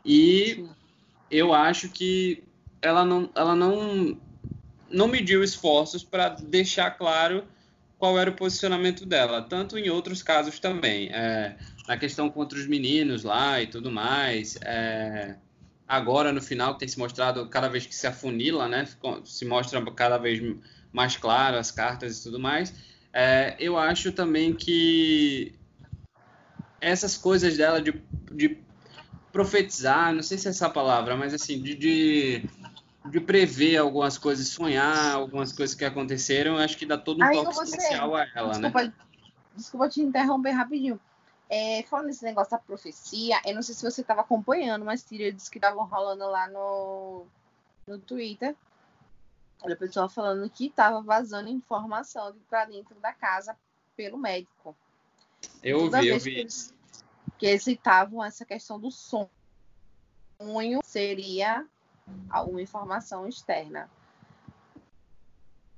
E 0.04 0.66
eu 1.30 1.54
acho 1.54 1.88
que 1.88 2.44
ela 2.82 3.02
não, 3.02 3.30
ela 3.34 3.56
não, 3.56 4.14
não 4.90 5.08
mediu 5.08 5.42
esforços 5.42 6.04
para 6.04 6.28
deixar 6.28 6.90
claro 6.90 7.44
qual 7.98 8.18
era 8.18 8.30
o 8.30 8.34
posicionamento 8.34 9.04
dela, 9.04 9.42
tanto 9.42 9.76
em 9.76 9.90
outros 9.90 10.22
casos 10.22 10.58
também. 10.60 11.08
É, 11.12 11.56
na 11.86 11.96
questão 11.96 12.30
contra 12.30 12.58
os 12.58 12.66
meninos 12.66 13.24
lá 13.24 13.60
e 13.60 13.66
tudo 13.66 13.90
mais. 13.90 14.56
é, 14.62 15.36
agora, 15.86 16.32
no 16.32 16.40
final, 16.40 16.76
tem 16.76 16.86
se 16.86 16.98
mostrado 16.98 17.48
cada 17.48 17.68
vez 17.68 17.86
que 17.86 17.94
se 17.94 18.06
afunila, 18.06 18.68
né? 18.68 18.86
Se 19.24 19.44
mostra 19.44 19.84
cada 19.92 20.18
vez 20.18 20.40
mais 20.92 21.16
claro 21.16 21.56
as 21.56 21.70
cartas 21.70 22.18
e 22.18 22.22
tudo 22.22 22.38
mais. 22.38 22.72
É, 23.12 23.56
eu 23.58 23.76
acho 23.78 24.12
também 24.12 24.54
que 24.54 25.54
essas 26.80 27.16
coisas 27.16 27.56
dela 27.56 27.80
de, 27.80 28.00
de 28.32 28.58
profetizar, 29.32 30.14
não 30.14 30.22
sei 30.22 30.38
se 30.38 30.46
é 30.46 30.50
essa 30.50 30.68
palavra, 30.70 31.16
mas 31.16 31.34
assim, 31.34 31.60
de, 31.60 31.74
de, 31.74 32.42
de 33.04 33.20
prever 33.20 33.76
algumas 33.76 34.18
coisas, 34.18 34.48
sonhar 34.48 35.14
algumas 35.14 35.52
coisas 35.52 35.74
que 35.74 35.84
aconteceram, 35.84 36.54
eu 36.56 36.58
acho 36.58 36.76
que 36.76 36.86
dá 36.86 36.98
todo 36.98 37.22
um 37.22 37.26
Aí, 37.26 37.32
toque 37.34 37.54
você- 37.54 37.76
especial 37.76 38.14
a 38.14 38.26
ela, 38.34 38.58
né? 38.58 38.70
Desculpa, 38.70 38.94
desculpa 39.54 39.88
te 39.88 40.00
interromper 40.02 40.50
rapidinho. 40.50 41.00
É, 41.48 41.82
falando 41.84 42.06
nesse 42.06 42.24
negócio 42.24 42.50
da 42.50 42.58
profecia, 42.58 43.40
eu 43.46 43.54
não 43.54 43.62
sei 43.62 43.74
se 43.74 43.82
você 43.82 44.02
estava 44.02 44.20
acompanhando 44.20 44.82
umas 44.82 45.02
tiras 45.02 45.48
que 45.48 45.56
estavam 45.56 45.86
rolando 45.86 46.26
lá 46.26 46.46
no, 46.48 47.26
no 47.86 47.98
Twitter. 47.98 48.54
Olha, 49.62 49.74
o 49.74 49.78
pessoal 49.78 50.08
falando 50.08 50.48
que 50.50 50.66
estava 50.66 51.00
vazando 51.00 51.48
informação 51.48 52.36
para 52.50 52.66
dentro 52.66 52.94
da 53.00 53.12
casa 53.14 53.56
pelo 53.96 54.18
médico. 54.18 54.76
Eu 55.62 55.78
Toda 55.80 56.00
vi, 56.02 56.08
eu 56.08 56.12
vez 56.14 56.22
que 56.24 56.30
vi. 56.30 56.38
eles, 56.40 56.74
que 57.38 57.46
eles 57.46 57.62
citavam 57.64 58.22
essa 58.22 58.44
questão 58.44 58.78
do 58.78 58.90
sonho, 58.90 59.30
seria 60.84 61.66
alguma 62.30 62.60
informação 62.62 63.26
externa. 63.28 63.88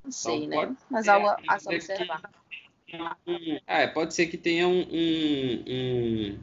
Não 0.05 0.13
sei, 0.13 0.47
né? 0.47 0.57
pode 0.57 0.77
Mas 0.91 1.05
ser, 1.05 1.11
algo 1.11 1.29
a 1.49 1.59
se 1.59 1.65
ser 1.65 1.71
que- 1.71 1.77
observar. 1.77 2.31
É, 3.67 3.87
pode 3.87 4.15
ser 4.15 4.27
que 4.27 4.37
tenha 4.37 4.67
um, 4.67 4.81
um- 4.91 5.65
um- 5.69 6.39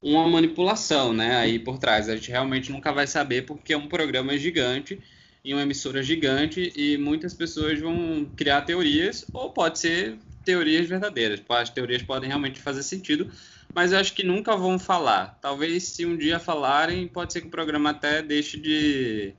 uma 0.00 0.26
manipulação, 0.28 1.12
né, 1.12 1.36
aí 1.36 1.58
por 1.58 1.78
trás. 1.78 2.08
A 2.08 2.16
gente 2.16 2.30
realmente 2.30 2.72
nunca 2.72 2.92
vai 2.92 3.06
saber 3.06 3.42
porque 3.46 3.72
é 3.72 3.76
um 3.76 3.86
programa 3.88 4.36
gigante 4.38 5.00
e 5.44 5.52
uma 5.52 5.62
emissora 5.62 6.02
gigante 6.02 6.72
e 6.74 6.96
muitas 6.96 7.34
pessoas 7.34 7.78
vão 7.78 8.24
criar 8.36 8.62
teorias 8.62 9.28
ou 9.32 9.50
pode 9.50 9.78
ser 9.78 10.18
teorias 10.44 10.88
verdadeiras. 10.88 11.42
As 11.48 11.70
teorias 11.70 12.02
podem 12.02 12.28
realmente 12.28 12.60
fazer 12.60 12.82
sentido, 12.82 13.30
mas 13.74 13.92
eu 13.92 13.98
acho 13.98 14.14
que 14.14 14.24
nunca 14.24 14.56
vão 14.56 14.78
falar. 14.78 15.38
Talvez 15.40 15.84
se 15.84 16.04
um 16.04 16.16
dia 16.16 16.38
falarem, 16.38 17.08
pode 17.08 17.32
ser 17.32 17.40
que 17.40 17.46
o 17.46 17.50
programa 17.50 17.90
até 17.90 18.22
deixe 18.22 18.58
de 18.58 19.34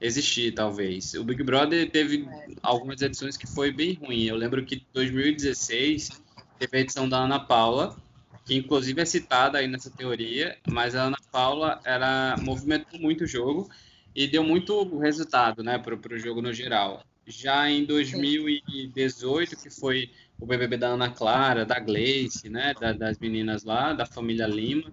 existir, 0.00 0.52
talvez. 0.52 1.14
O 1.14 1.24
Big 1.24 1.42
Brother 1.42 1.90
teve 1.90 2.28
algumas 2.62 3.00
edições 3.02 3.36
que 3.36 3.46
foi 3.46 3.72
bem 3.72 3.94
ruim. 3.94 4.24
Eu 4.24 4.36
lembro 4.36 4.64
que 4.64 4.76
em 4.76 4.86
2016 4.92 6.10
teve 6.58 6.76
a 6.76 6.80
edição 6.80 7.08
da 7.08 7.18
Ana 7.18 7.40
Paula, 7.40 7.98
que 8.44 8.54
inclusive 8.54 9.00
é 9.00 9.04
citada 9.04 9.58
aí 9.58 9.66
nessa 9.66 9.90
teoria, 9.90 10.56
mas 10.68 10.94
a 10.94 11.04
Ana 11.04 11.18
Paula 11.32 11.80
era 11.84 12.36
movimentou 12.40 13.00
muito 13.00 13.24
o 13.24 13.26
jogo 13.26 13.68
e 14.14 14.26
deu 14.26 14.44
muito 14.44 14.98
resultado, 14.98 15.62
né, 15.62 15.78
para 15.78 16.14
o 16.14 16.18
jogo 16.18 16.40
no 16.40 16.52
geral. 16.52 17.04
Já 17.26 17.68
em 17.68 17.84
2018, 17.84 19.56
que 19.56 19.68
foi 19.68 20.10
o 20.38 20.46
BBB 20.46 20.76
da 20.76 20.88
Ana 20.88 21.10
Clara, 21.10 21.64
da 21.64 21.78
Gleice, 21.78 22.48
né, 22.48 22.74
da- 22.78 22.92
das 22.92 23.18
meninas 23.18 23.64
lá, 23.64 23.92
da 23.92 24.04
família 24.06 24.46
Lima, 24.46 24.92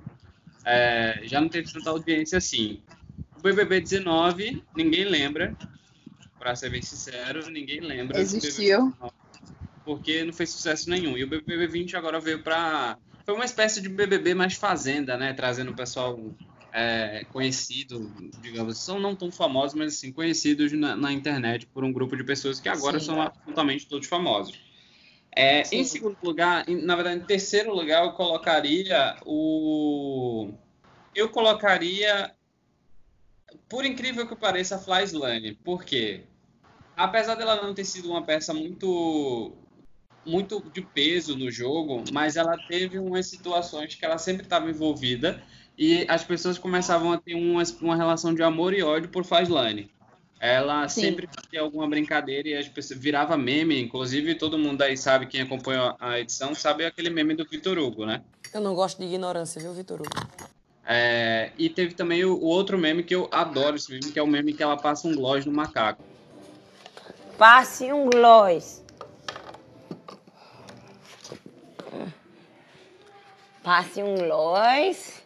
é, 0.66 1.22
já 1.24 1.42
não 1.42 1.50
teve 1.50 1.72
tanta 1.72 1.90
audiência 1.90 2.38
assim. 2.38 2.82
O 3.38 3.42
BBB 3.42 3.82
19, 3.82 4.64
ninguém 4.76 5.04
lembra, 5.04 5.56
para 6.40 6.56
ser 6.56 6.70
bem 6.70 6.82
sincero, 6.82 7.50
ninguém 7.50 7.82
lembra. 7.82 8.20
Existiu. 8.20 8.52
BBB 8.52 8.92
19, 8.94 9.14
Porque 9.84 10.24
não 10.24 10.32
fez 10.34 10.52
sucesso 10.52 10.90
nenhum. 10.90 11.18
E 11.18 11.24
o 11.24 11.28
BBB 11.28 11.68
20 11.68 11.98
agora 11.98 12.20
veio 12.20 12.42
para. 12.42 12.98
Foi 13.26 13.36
uma 13.36 13.46
espécie 13.46 13.82
de 13.82 13.90
BBB 13.90 14.34
mais 14.34 14.54
fazenda, 14.56 15.18
né? 15.18 15.34
Trazendo 15.34 15.72
o 15.72 15.76
pessoal 15.76 16.18
é, 16.74 17.26
conhecido, 17.32 18.14
digamos, 18.42 18.80
são 18.80 19.00
não 19.00 19.16
tão 19.16 19.32
famosos, 19.32 19.76
mas 19.78 19.96
assim, 19.96 20.12
conhecidos 20.12 20.72
na, 20.72 20.96
na 20.96 21.12
internet 21.12 21.68
por 21.68 21.84
um 21.84 21.92
grupo 21.92 22.16
de 22.16 22.24
pessoas 22.24 22.60
que 22.60 22.68
agora 22.70 23.00
Sim. 23.00 23.08
são 23.08 23.22
absolutamente 23.22 23.88
todos 23.88 24.08
famosos. 24.08 24.58
É, 25.36 25.62
em 25.72 25.84
segundo 25.84 26.18
lugar, 26.24 26.68
em- 26.70 26.82
na 26.86 26.96
verdade, 26.96 27.22
em 27.22 27.26
terceiro 27.26 27.74
lugar, 27.74 28.06
eu 28.06 28.14
colocaria 28.14 29.18
o. 29.26 30.54
Eu 31.16 31.30
colocaria, 31.30 32.36
por 33.70 33.86
incrível 33.86 34.28
que 34.28 34.36
pareça, 34.36 34.76
a 34.76 34.80
Fly 34.80 35.04
Slane. 35.04 35.56
Por 35.56 35.84
quê? 35.84 36.24
Apesar 36.96 37.36
dela 37.36 37.62
não 37.64 37.76
ter 37.76 37.86
sido 37.86 38.10
uma 38.10 38.26
peça 38.26 38.54
muito 38.54 39.58
muito 40.26 40.62
de 40.72 40.82
peso 40.82 41.38
no 41.38 41.52
jogo, 41.52 42.06
mas 42.14 42.38
ela 42.38 42.58
teve 42.58 43.00
umas 43.00 43.28
situações 43.30 43.96
que 43.96 44.06
ela 44.06 44.18
sempre 44.20 44.44
estava 44.44 44.70
envolvida 44.70 45.44
e 45.78 46.06
as 46.10 46.24
pessoas 46.24 46.60
começavam 46.60 47.14
a 47.14 47.20
ter 47.20 47.36
uma, 47.36 47.64
uma 47.82 47.96
relação 47.98 48.36
de 48.36 48.44
amor 48.44 48.74
e 48.74 48.84
ódio 48.84 49.12
por 49.12 49.26
Fazlane. 49.26 49.93
Ela 50.44 50.90
Sim. 50.90 51.00
sempre 51.00 51.30
fazia 51.34 51.62
alguma 51.62 51.88
brincadeira 51.88 52.50
e 52.50 52.58
as 52.58 52.68
pessoas 52.68 53.00
virava 53.00 53.38
meme, 53.38 53.82
inclusive 53.82 54.36
todo 54.36 54.58
mundo 54.58 54.82
aí 54.82 54.98
sabe, 54.98 55.26
quem 55.26 55.40
acompanha 55.40 55.96
a 55.98 56.20
edição, 56.20 56.54
sabe 56.54 56.86
aquele 56.86 57.10
meme 57.10 57.34
do 57.34 57.46
Vitor 57.46 57.78
Hugo, 57.78 58.06
né? 58.06 58.22
Eu 58.54 58.60
não 58.60 58.76
gosto 58.76 59.00
de 59.00 59.06
ignorância, 59.06 59.62
viu, 59.62 59.72
Vitor 59.72 60.02
Hugo? 60.02 60.10
É, 60.86 61.52
e 61.58 61.70
teve 61.70 61.94
também 61.94 62.26
o, 62.26 62.34
o 62.34 62.44
outro 62.44 62.78
meme 62.78 63.04
que 63.04 63.16
eu 63.16 63.30
adoro 63.32 63.78
esse 63.78 63.90
meme, 63.90 64.12
que 64.12 64.20
é 64.20 64.22
o 64.22 64.28
meme 64.28 64.52
que 64.52 64.62
ela 64.62 64.76
passa 64.76 65.08
um 65.08 65.16
gloss 65.16 65.46
no 65.46 65.54
macaco. 65.54 66.04
Passe 67.38 67.94
um 67.94 68.10
gloss. 68.10 68.84
Passe 73.64 74.04
um 74.04 74.16
gloss. 74.18 75.24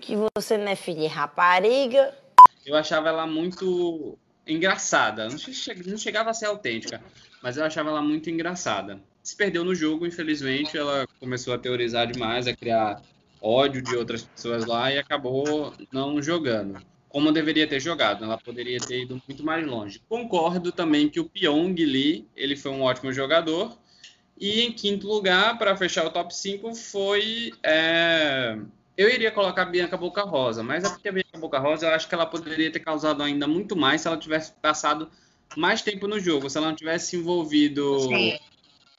Que 0.00 0.16
você 0.34 0.56
não 0.56 0.68
é 0.68 0.74
filho 0.74 1.00
de 1.00 1.06
rapariga. 1.06 2.16
Eu 2.64 2.76
achava 2.76 3.10
ela 3.10 3.26
muito 3.26 4.16
engraçada. 4.48 5.28
Não, 5.28 5.38
che- 5.38 5.74
não 5.86 5.96
chegava 5.98 6.30
a 6.30 6.34
ser 6.34 6.46
autêntica, 6.46 7.00
mas 7.42 7.56
eu 7.56 7.64
achava 7.64 7.90
ela 7.90 8.02
muito 8.02 8.30
engraçada. 8.30 9.00
Se 9.22 9.36
perdeu 9.36 9.64
no 9.64 9.74
jogo, 9.74 10.06
infelizmente, 10.06 10.76
ela 10.76 11.06
começou 11.20 11.52
a 11.54 11.58
teorizar 11.58 12.06
demais, 12.10 12.46
a 12.46 12.56
criar 12.56 13.02
ódio 13.40 13.82
de 13.82 13.94
outras 13.94 14.22
pessoas 14.22 14.64
lá 14.64 14.90
e 14.92 14.98
acabou 14.98 15.72
não 15.92 16.20
jogando. 16.22 16.80
Como 17.08 17.32
deveria 17.32 17.66
ter 17.66 17.80
jogado, 17.80 18.24
ela 18.24 18.36
poderia 18.38 18.78
ter 18.80 19.02
ido 19.02 19.22
muito 19.26 19.44
mais 19.44 19.66
longe. 19.66 20.00
Concordo 20.08 20.70
também 20.72 21.08
que 21.08 21.20
o 21.20 21.24
Pyong 21.28 21.74
Lee, 21.74 22.26
ele 22.36 22.56
foi 22.56 22.70
um 22.70 22.82
ótimo 22.82 23.12
jogador. 23.12 23.78
E 24.40 24.60
em 24.62 24.72
quinto 24.72 25.08
lugar, 25.08 25.58
para 25.58 25.76
fechar 25.76 26.06
o 26.06 26.10
top 26.10 26.34
5, 26.34 26.74
foi 26.74 27.52
é, 27.62 28.56
eu 28.98 29.08
iria 29.08 29.30
colocar 29.30 29.62
a 29.62 29.66
Bianca 29.66 29.96
Boca 29.96 30.22
Rosa, 30.22 30.60
mas 30.60 30.82
é 30.82 31.08
a 31.08 31.12
Bianca 31.12 31.38
Boca 31.38 31.58
Rosa 31.60 31.86
eu 31.86 31.94
acho 31.94 32.08
que 32.08 32.14
ela 32.14 32.26
poderia 32.26 32.70
ter 32.70 32.80
causado 32.80 33.22
ainda 33.22 33.46
muito 33.46 33.76
mais 33.76 34.00
se 34.00 34.08
ela 34.08 34.16
tivesse 34.16 34.52
passado 34.60 35.08
mais 35.56 35.80
tempo 35.80 36.08
no 36.08 36.18
jogo, 36.18 36.50
se 36.50 36.58
ela 36.58 36.66
não 36.66 36.74
tivesse 36.74 37.10
se 37.10 37.16
envolvido 37.16 38.00
Sim. 38.00 38.36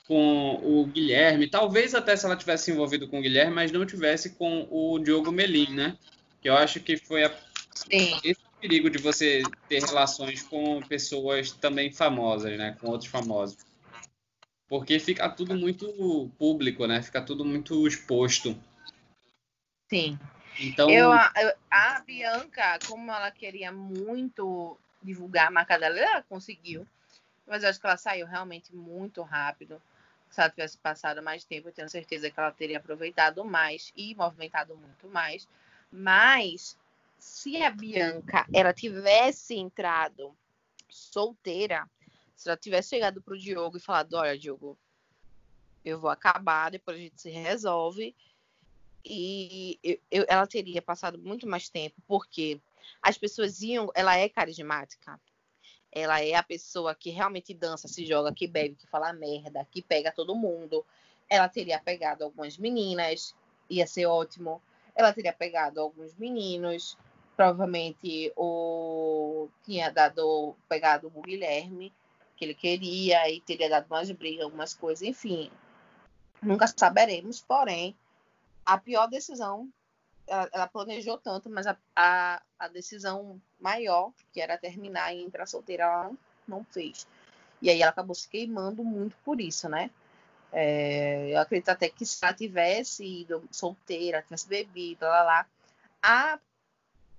com 0.08 0.56
o 0.64 0.86
Guilherme, 0.86 1.50
talvez 1.50 1.94
até 1.94 2.16
se 2.16 2.26
ela 2.26 2.38
tivesse 2.38 2.64
se 2.66 2.72
envolvido 2.72 3.10
com 3.10 3.20
o 3.20 3.22
Guilherme, 3.22 3.54
mas 3.54 3.74
não 3.74 3.86
tivesse 3.86 4.32
com 4.32 4.66
o 4.72 4.98
Diogo 5.00 5.34
Melim, 5.34 5.76
né? 5.76 5.98
Que 6.42 6.48
eu 6.50 6.56
acho 6.56 6.80
que 6.80 6.96
foi 6.96 7.26
a- 7.26 7.38
esse 8.24 8.40
é 8.42 8.58
o 8.58 8.62
perigo 8.62 8.90
de 8.90 8.98
você 9.00 9.44
ter 9.68 9.84
relações 9.84 10.42
com 10.42 10.82
pessoas 10.82 11.52
também 11.52 11.92
famosas, 11.92 12.58
né? 12.58 12.78
Com 12.80 12.88
outros 12.88 13.12
famosos. 13.12 13.58
Porque 14.70 14.98
fica 14.98 15.28
tudo 15.28 15.56
muito 15.56 16.32
público, 16.38 16.88
né? 16.88 17.02
Fica 17.02 17.22
tudo 17.22 17.44
muito 17.44 17.86
exposto. 17.86 18.56
Sim. 19.90 20.20
Então, 20.60 20.90
Eu, 20.90 21.12
a, 21.12 21.32
eu- 21.38 21.54
a 21.72 22.00
Bianca, 22.02 22.78
como 22.88 23.12
ela 23.12 23.32
queria 23.32 23.72
muito 23.72 24.78
divulgar 25.02 25.48
a 25.48 25.52
marca 25.52 25.78
dela, 25.78 25.98
ela 25.98 26.24
conseguiu. 26.24 26.88
Mas 27.48 27.64
eu 27.64 27.70
acho 27.70 27.80
que 27.80 27.88
ela 27.88 27.98
saiu 27.98 28.28
realmente 28.28 28.74
muito 28.76 29.22
rápido. 29.24 29.82
Se 30.30 30.40
ela 30.40 30.50
tivesse 30.50 30.78
passado 30.78 31.24
mais 31.24 31.44
tempo, 31.44 31.70
eu 31.70 31.74
tenho 31.74 31.90
certeza 31.90 32.30
que 32.30 32.40
ela 32.40 32.52
teria 32.52 32.78
aproveitado 32.78 33.44
mais 33.44 33.92
e 33.96 34.14
movimentado 34.14 34.76
muito 34.78 35.08
mais. 35.08 35.48
Mas 35.92 36.78
se 37.18 37.62
a 37.64 37.72
Bianca 37.72 38.46
ela 38.54 38.72
tivesse 38.72 39.56
entrado 39.56 40.36
solteira, 40.88 41.90
se 42.36 42.48
ela 42.48 42.58
tivesse 42.58 42.90
chegado 42.90 43.22
pro 43.22 43.38
Diogo 43.38 43.78
e 43.78 43.82
falado, 43.82 44.14
olha, 44.14 44.38
Diogo, 44.38 44.78
eu 45.84 46.00
vou 46.00 46.10
acabar, 46.12 46.70
depois 46.70 46.98
a 46.98 47.00
gente 47.00 47.20
se 47.20 47.30
resolve 47.32 48.16
e 49.06 49.80
eu- 49.84 50.00
eu- 50.12 50.26
ela 50.28 50.46
teria 50.48 50.82
passado 50.82 51.18
muito 51.18 51.48
mais 51.48 51.70
tempo, 51.70 51.96
porque 52.08 52.60
as 53.02 53.18
pessoas 53.18 53.62
iam. 53.62 53.90
Ela 53.96 54.18
é 54.18 54.28
carismática. 54.30 55.20
Ela 55.92 56.22
é 56.24 56.36
a 56.36 56.44
pessoa 56.44 56.94
que 56.94 57.10
realmente 57.10 57.54
dança, 57.54 57.88
se 57.88 58.06
joga, 58.06 58.34
que 58.34 58.48
bebe, 58.48 58.76
que 58.76 58.88
fala 58.88 59.12
merda, 59.12 59.68
que 59.72 59.82
pega 59.82 60.12
todo 60.12 60.36
mundo. 60.36 60.86
Ela 61.28 61.50
teria 61.50 61.80
pegado 61.80 62.24
algumas 62.24 62.58
meninas, 62.58 63.36
ia 63.70 63.88
ser 63.88 64.06
ótimo. 64.06 64.62
Ela 64.96 65.14
teria 65.14 65.34
pegado 65.34 65.80
alguns 65.80 66.16
meninos. 66.16 66.98
Provavelmente 67.36 68.32
o 68.36 69.48
tinha 69.64 69.90
dado 69.90 70.56
pegado 70.68 71.12
o 71.14 71.22
Guilherme, 71.22 71.94
que 72.36 72.46
ele 72.46 72.54
queria, 72.54 73.30
e 73.30 73.40
teria 73.42 73.70
dado 73.70 73.88
umas 73.88 74.12
brigas, 74.12 74.44
algumas 74.44 74.74
coisas, 74.74 75.08
enfim. 75.08 75.50
Nunca 76.42 76.68
saberemos, 76.68 77.42
porém, 77.42 77.96
a 78.70 78.78
pior 78.78 79.08
decisão, 79.08 79.68
ela, 80.28 80.48
ela 80.54 80.68
planejou 80.68 81.18
tanto, 81.18 81.50
mas 81.50 81.66
a, 81.66 81.76
a, 81.96 82.40
a 82.60 82.68
decisão 82.68 83.42
maior, 83.60 84.12
que 84.32 84.40
era 84.40 84.60
terminar 84.60 85.12
e 85.12 85.24
entrar 85.24 85.48
solteira, 85.48 85.86
ela 85.86 86.04
não, 86.04 86.18
não 86.48 86.64
fez. 86.64 87.08
E 87.64 87.70
aí 87.70 87.82
ela 87.82 87.90
acabou 87.90 88.14
se 88.14 88.30
queimando 88.30 88.84
muito 88.84 89.16
por 89.26 89.42
isso, 89.42 89.68
né? 89.68 89.90
É, 90.52 91.34
eu 91.34 91.40
acredito 91.40 91.70
até 91.70 91.90
que 91.90 92.06
se 92.06 92.24
ela 92.24 92.32
tivesse 92.32 93.04
ido 93.04 93.44
solteira, 93.52 94.22
tivesse 94.22 94.48
bebido, 94.48 95.04
lá, 95.04 95.24
lá, 95.24 95.46
a, 96.00 96.40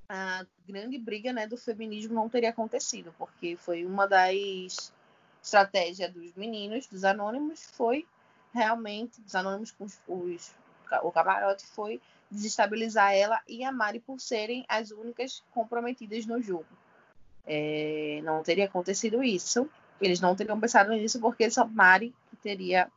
a 0.08 0.46
grande 0.64 0.98
briga 0.98 1.32
né, 1.32 1.48
do 1.48 1.56
feminismo 1.56 2.14
não 2.14 2.28
teria 2.28 2.50
acontecido, 2.50 3.12
porque 3.18 3.56
foi 3.56 3.84
uma 3.84 4.06
das 4.06 4.92
estratégias 5.42 6.12
dos 6.12 6.32
meninos, 6.36 6.86
dos 6.86 7.02
anônimos, 7.02 7.64
foi 7.72 8.06
realmente, 8.54 9.20
dos 9.20 9.34
anônimos 9.34 9.72
com 9.72 9.84
os, 9.84 9.98
os 10.06 10.52
o 11.02 11.12
camarote 11.12 11.66
foi 11.66 12.00
desestabilizar 12.30 13.12
ela 13.12 13.40
e 13.48 13.64
a 13.64 13.72
Mari 13.72 14.00
por 14.00 14.20
serem 14.20 14.64
as 14.68 14.90
únicas 14.90 15.42
comprometidas 15.50 16.26
no 16.26 16.40
jogo. 16.40 16.66
É, 17.46 18.20
não 18.22 18.42
teria 18.42 18.66
acontecido 18.66 19.22
isso. 19.22 19.68
Eles 20.00 20.20
não 20.20 20.36
teriam 20.36 20.60
pensado 20.60 20.90
nisso 20.92 21.20
porque 21.20 21.50
só 21.50 21.66
Mari 21.66 22.14
teria 22.42 22.90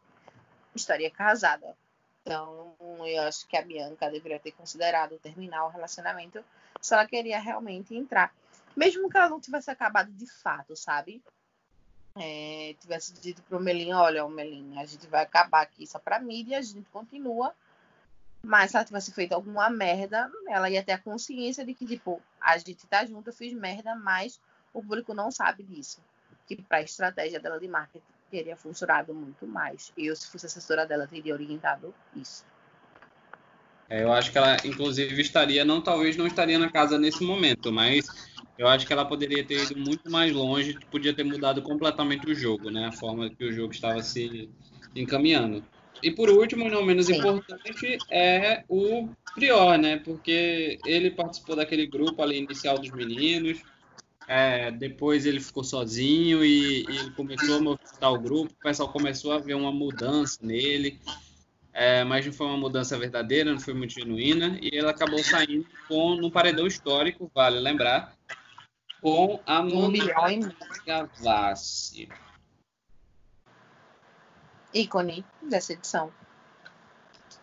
estaria 0.76 1.10
casada. 1.10 1.76
Então, 2.22 2.74
eu 3.06 3.22
acho 3.24 3.46
que 3.48 3.58
a 3.58 3.62
Bianca 3.62 4.10
deveria 4.10 4.40
ter 4.40 4.52
considerado 4.52 5.20
terminar 5.20 5.66
o 5.66 5.70
relacionamento 5.70 6.44
se 6.80 6.94
ela 6.94 7.06
queria 7.06 7.40
realmente 7.40 7.96
entrar. 7.96 8.34
Mesmo 8.76 9.10
que 9.10 9.18
ela 9.18 9.30
não 9.30 9.40
tivesse 9.40 9.70
acabado 9.70 10.12
de 10.12 10.26
fato, 10.26 10.76
sabe? 10.76 11.22
É, 12.16 12.76
tivesse 12.80 13.14
dito 13.14 13.42
pro 13.44 13.60
Melinho, 13.60 13.98
olha, 13.98 14.28
Melinho, 14.28 14.80
a 14.80 14.86
gente 14.86 15.08
vai 15.08 15.24
acabar 15.24 15.62
aqui 15.62 15.86
só 15.86 16.00
pra 16.00 16.20
mídia, 16.20 16.60
a 16.60 16.62
gente 16.62 16.88
continua. 16.92 17.54
Mas 18.46 18.72
se 18.72 18.78
ela 18.78 18.86
tivesse 18.86 19.14
feito 19.14 19.34
alguma 19.34 19.70
merda, 19.70 20.30
ela 20.50 20.70
ia 20.70 20.84
ter 20.84 20.92
a 20.92 20.98
consciência 20.98 21.66
de 21.66 21.74
que, 21.74 21.86
tipo, 21.86 22.22
a 22.42 22.58
gente 22.58 22.86
tá 22.88 23.06
junto, 23.06 23.30
eu 23.30 23.34
fiz 23.34 23.54
merda, 23.54 23.96
mas 23.96 24.40
o 24.74 24.82
público 24.82 25.14
não 25.14 25.32
sabe 25.32 25.64
disso. 25.64 26.02
Que 26.46 26.62
pra 26.62 26.82
estratégia 26.82 27.40
dela 27.40 27.60
de 27.60 27.68
marketing 27.68 28.04
teria 28.30 28.58
funcionado 28.58 29.14
muito 29.14 29.48
mais. 29.48 29.94
Eu, 29.98 30.16
se 30.16 30.28
fosse 30.28 30.46
assessora 30.46 30.86
dela, 30.86 31.08
teria 31.08 31.34
orientado 31.34 31.94
isso. 32.16 32.46
É, 33.90 34.04
eu 34.04 34.12
acho 34.12 34.32
que 34.32 34.38
ela, 34.38 34.58
inclusive, 34.66 35.22
estaria, 35.22 35.64
não 35.64 35.82
talvez 35.82 36.18
não 36.18 36.26
estaria 36.26 36.58
na 36.58 36.70
casa 36.70 36.98
nesse 36.98 37.24
momento, 37.24 37.72
mas 37.72 38.06
eu 38.58 38.68
acho 38.68 38.86
que 38.86 38.92
ela 38.92 39.06
poderia 39.06 39.46
ter 39.46 39.64
ido 39.64 39.80
muito 39.80 40.10
mais 40.12 40.34
longe, 40.34 40.78
podia 40.92 41.14
ter 41.14 41.24
mudado 41.24 41.62
completamente 41.62 42.30
o 42.30 42.36
jogo, 42.36 42.70
né? 42.70 42.88
A 42.88 42.92
forma 42.92 43.30
que 43.30 43.46
o 43.46 43.54
jogo 43.54 43.72
estava 43.72 44.02
se 44.02 44.50
encaminhando. 44.96 45.64
E 46.04 46.12
por 46.12 46.30
último, 46.30 46.70
não 46.70 46.84
menos 46.84 47.08
Sim. 47.08 47.18
importante, 47.18 47.98
é 48.12 48.64
o 48.68 49.10
Prior, 49.34 49.78
né? 49.80 49.98
Porque 49.98 50.80
ele 50.86 51.10
participou 51.10 51.56
daquele 51.56 51.88
grupo 51.88 52.22
ali 52.22 52.38
inicial 52.38 52.78
dos 52.78 52.92
meninos, 52.92 53.64
é, 54.28 54.70
depois 54.72 55.26
ele 55.26 55.40
ficou 55.40 55.64
sozinho 55.64 56.46
e, 56.46 56.86
e, 56.88 56.98
ele 56.98 57.12
começou 57.12 57.56
a 57.58 57.62
movimentar 57.62 58.14
o 58.14 58.20
grupo. 58.20 58.54
O 58.54 58.64
pessoal 58.64 58.90
começou 58.90 59.32
a 59.32 59.40
ver 59.40 59.56
uma 59.56 59.72
mudança 59.72 60.38
nele, 60.42 61.00
é, 61.74 62.04
mas 62.04 62.26
não 62.26 62.34
foi 62.34 62.48
uma 62.48 62.58
mudança 62.58 62.98
verdadeira, 62.98 63.52
não 63.52 63.60
foi 63.60 63.74
muito 63.74 63.94
genuína. 63.94 64.60
E 64.62 64.70
ele 64.72 64.88
acabou 64.88 65.20
saindo 65.20 65.66
com 65.88 66.16
no 66.16 66.32
paredão 66.32 66.68
histórico, 66.68 67.32
vale 67.34 67.60
lembrar, 67.60 68.16
com 69.02 69.42
a 69.46 69.64
Monique 69.64 70.14
Gavassi. 70.86 72.08
Ícone 74.74 75.26
dessa 75.42 75.74
edição. 75.74 76.12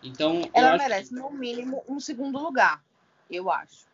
Então, 0.03 0.49
ela 0.53 0.77
merece, 0.77 1.09
que... 1.09 1.15
no 1.15 1.31
mínimo, 1.31 1.83
um 1.87 1.99
segundo 1.99 2.39
lugar, 2.39 2.83
eu 3.29 3.51
acho. 3.51 3.85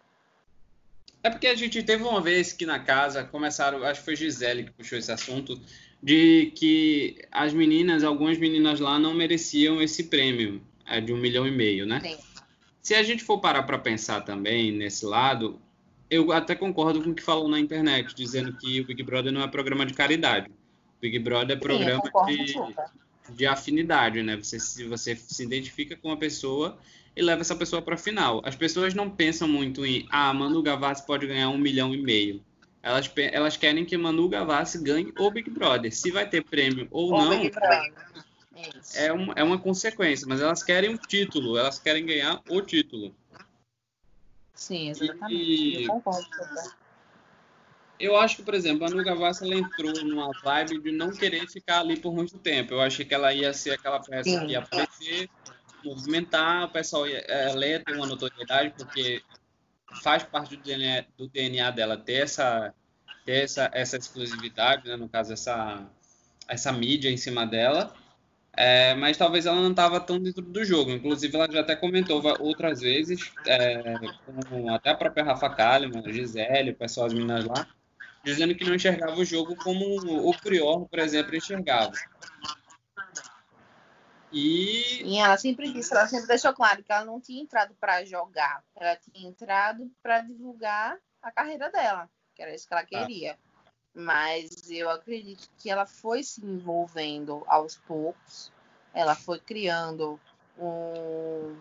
É 1.24 1.30
porque 1.30 1.48
a 1.48 1.56
gente 1.56 1.84
teve 1.84 2.04
uma 2.04 2.22
vez 2.22 2.54
que 2.54 2.66
na 2.66 2.80
casa 2.80 3.24
começaram, 3.24 3.84
acho 3.84 4.00
que 4.00 4.06
foi 4.06 4.16
Gisele 4.16 4.64
que 4.64 4.72
puxou 4.72 4.98
esse 4.98 5.12
assunto, 5.12 5.60
de 6.02 6.52
que 6.56 7.18
as 7.32 7.54
meninas, 7.54 8.04
algumas 8.04 8.38
meninas 8.38 8.80
lá 8.80 8.98
não 8.98 9.14
mereciam 9.14 9.82
esse 9.82 10.06
prêmio 10.06 10.62
é, 10.86 11.02
de 11.02 11.12
um 11.12 11.18
milhão 11.18 11.46
e 11.46 11.52
meio, 11.52 11.86
né? 11.86 12.00
Sim. 12.00 12.18
Se 12.82 12.96
a 12.96 13.04
gente 13.04 13.24
for 13.24 13.40
parar 13.40 13.64
para 13.64 13.78
pensar 13.78 14.22
também 14.22 14.72
nesse 14.72 15.06
lado, 15.06 15.60
eu 16.10 16.32
até 16.32 16.56
concordo 16.56 17.04
com 17.04 17.10
o 17.10 17.16
que 17.16 17.22
falou 17.22 17.50
na 17.50 17.60
internet, 17.60 18.16
dizendo 18.16 18.54
que 18.54 18.80
o 18.80 18.86
Big 18.86 19.04
Brother 19.04 19.32
não 19.32 19.42
é 19.42 19.48
programa 19.48 19.86
de 19.86 19.94
caridade. 19.94 20.50
O 20.50 21.02
Big 21.02 21.20
Brother 21.20 21.58
é 21.58 21.60
programa 21.60 22.02
Sim, 22.26 22.46
de, 22.46 22.54
de 23.30 23.46
afinidade, 23.46 24.22
né? 24.24 24.36
Você, 24.38 24.60
se 24.60 24.86
você 24.86 25.16
se 25.16 25.44
identifica 25.44 25.96
com 25.96 26.10
uma 26.10 26.18
pessoa 26.18 26.78
e 27.16 27.22
leva 27.22 27.42
essa 27.42 27.56
pessoa 27.56 27.82
para 27.82 27.96
a 27.96 27.98
final. 27.98 28.42
As 28.46 28.56
pessoas 28.56 28.94
não 28.94 29.10
pensam 29.10 29.48
muito 29.48 29.86
em, 29.86 30.08
ah, 30.10 30.34
Manu 30.34 30.62
Gavassi 30.62 31.06
pode 31.06 31.26
ganhar 31.26 31.50
um 31.50 31.58
milhão 31.58 31.94
e 31.94 32.02
meio. 32.02 32.44
Elas, 32.82 33.12
elas 33.18 33.58
querem 33.58 33.84
que 33.84 33.98
Manu 33.98 34.30
Gavassi 34.30 34.82
ganhe 34.82 35.12
o 35.18 35.32
Big 35.32 35.50
Brother. 35.50 35.94
Se 35.94 36.12
vai 36.12 36.30
ter 36.30 36.44
prêmio 36.44 36.88
ou 36.92 37.12
o 37.12 37.18
não, 37.18 37.42
é, 38.96 39.14
um, 39.14 39.34
é 39.36 39.44
uma 39.44 39.58
consequência, 39.58 40.26
mas 40.28 40.42
elas 40.42 40.64
querem 40.64 40.90
um 40.90 40.98
título, 40.98 41.58
elas 41.58 41.80
querem 41.80 42.06
ganhar 42.06 42.42
o 42.50 42.62
título. 42.62 43.14
Sim, 44.54 44.90
exatamente. 44.90 45.34
E... 45.34 45.84
Eu 45.84 45.94
concordo 45.94 46.28
com 46.30 46.87
eu 48.00 48.16
acho 48.18 48.38
que, 48.38 48.44
por 48.44 48.54
exemplo, 48.54 48.86
a 48.86 48.90
Manu 48.90 49.04
Gavassi 49.04 49.44
ela 49.44 49.56
entrou 49.56 49.94
numa 50.04 50.32
vibe 50.44 50.82
de 50.82 50.92
não 50.92 51.12
querer 51.12 51.48
ficar 51.48 51.80
ali 51.80 52.00
por 52.00 52.14
muito 52.14 52.38
tempo. 52.38 52.74
Eu 52.74 52.82
achei 52.82 53.06
que 53.06 53.14
ela 53.14 53.34
ia 53.34 53.54
ser 53.54 53.72
aquela 53.72 54.00
peça 54.00 54.30
Sim. 54.30 54.46
que 54.46 54.52
ia 54.52 54.60
aparecer, 54.60 55.30
movimentar, 55.84 56.66
o 56.66 56.70
pessoal 56.70 57.06
é, 57.08 57.54
ler, 57.54 57.84
ter 57.84 57.96
uma 57.96 58.06
notoriedade, 58.06 58.74
porque 58.78 59.22
faz 60.04 60.24
parte 60.24 60.56
do 60.56 60.64
DNA, 60.64 61.06
do 61.18 61.28
DNA 61.28 61.72
dela 61.72 61.98
ter 61.98 62.24
essa, 62.24 62.74
ter 63.26 63.44
essa, 63.44 63.70
essa 63.74 63.98
exclusividade, 63.98 64.88
né? 64.88 64.96
no 64.96 65.10
caso, 65.10 65.34
essa, 65.34 65.90
essa 66.48 66.72
mídia 66.72 67.10
em 67.10 67.18
cima 67.18 67.46
dela. 67.46 67.94
É, 68.60 68.96
mas 68.96 69.16
talvez 69.16 69.46
ela 69.46 69.62
não 69.62 69.70
estava 69.70 70.00
tão 70.00 70.20
dentro 70.20 70.42
do 70.42 70.66
jogo. 70.66 70.90
Inclusive, 70.90 71.36
ela 71.36 71.52
já 71.52 71.62
até 71.62 71.76
comentou 71.76 72.24
outras 72.40 72.82
vezes, 72.82 73.32
é, 73.46 73.94
com 74.26 74.74
até 74.74 74.90
a 74.90 74.96
própria 74.96 75.24
Rafa 75.24 75.48
Kalimann, 75.50 76.12
Gisele, 76.12 76.72
o 76.72 76.76
pessoal, 76.76 77.06
as 77.06 77.14
meninas 77.14 77.46
lá, 77.46 77.68
dizendo 78.28 78.54
que 78.54 78.66
não 78.66 78.76
enxergava 78.76 79.16
o 79.16 79.24
jogo 79.24 79.56
como 79.56 79.86
o 80.28 80.38
Prior, 80.42 80.86
por 80.86 81.00
exemplo, 81.00 81.34
enxergava. 81.34 81.94
E... 84.32 85.02
e 85.04 85.18
ela 85.18 85.38
sempre 85.38 85.72
disse, 85.72 85.94
ela 85.94 86.06
sempre 86.08 86.28
deixou 86.28 86.54
claro 86.54 86.84
que 86.84 86.92
ela 86.92 87.06
não 87.06 87.22
tinha 87.22 87.42
entrado 87.42 87.74
para 87.80 88.04
jogar, 88.04 88.62
ela 88.76 88.98
tinha 88.98 89.30
entrado 89.30 89.90
para 90.04 90.20
divulgar 90.20 90.98
a 91.22 91.32
carreira 91.32 91.72
dela, 91.72 92.10
que 92.36 92.42
era 92.42 92.54
isso 92.54 92.68
que 92.68 92.74
ela 92.74 92.84
tá. 92.84 92.88
queria. 92.88 93.34
Ah. 93.34 93.72
Mas 93.94 94.70
eu 94.70 94.90
acredito 94.90 95.50
que 95.58 95.70
ela 95.70 95.86
foi 95.86 96.22
se 96.22 96.46
envolvendo 96.46 97.44
aos 97.48 97.78
poucos, 97.78 98.52
ela 98.94 99.16
foi 99.16 99.40
criando 99.40 100.20
um, 100.60 101.56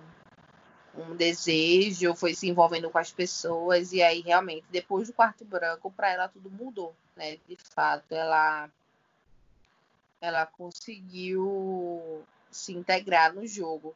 um 0.96 1.16
desejo, 1.16 2.14
foi 2.14 2.34
se 2.34 2.48
envolvendo 2.48 2.90
com 2.90 2.98
as 2.98 3.10
pessoas, 3.10 3.92
e 3.92 4.02
aí 4.02 4.20
realmente, 4.20 4.64
depois 4.70 5.08
do 5.08 5.14
quarto 5.14 5.44
branco, 5.44 5.90
para 5.90 6.10
ela 6.10 6.28
tudo 6.28 6.50
mudou, 6.50 6.94
né? 7.16 7.38
De 7.48 7.56
fato, 7.56 8.12
ela 8.12 8.68
ela 10.20 10.46
conseguiu 10.46 12.22
se 12.50 12.72
integrar 12.72 13.34
no 13.34 13.46
jogo. 13.46 13.94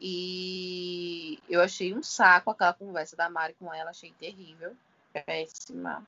E 0.00 1.38
eu 1.48 1.60
achei 1.60 1.94
um 1.94 2.02
saco 2.02 2.50
aquela 2.50 2.72
conversa 2.72 3.14
da 3.14 3.28
Mari 3.28 3.54
com 3.58 3.72
ela, 3.72 3.90
achei 3.90 4.12
terrível, 4.18 4.74
péssima. 5.12 6.02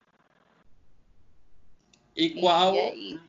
E 2.16 2.30
qual. 2.40 2.74
E 2.74 3.20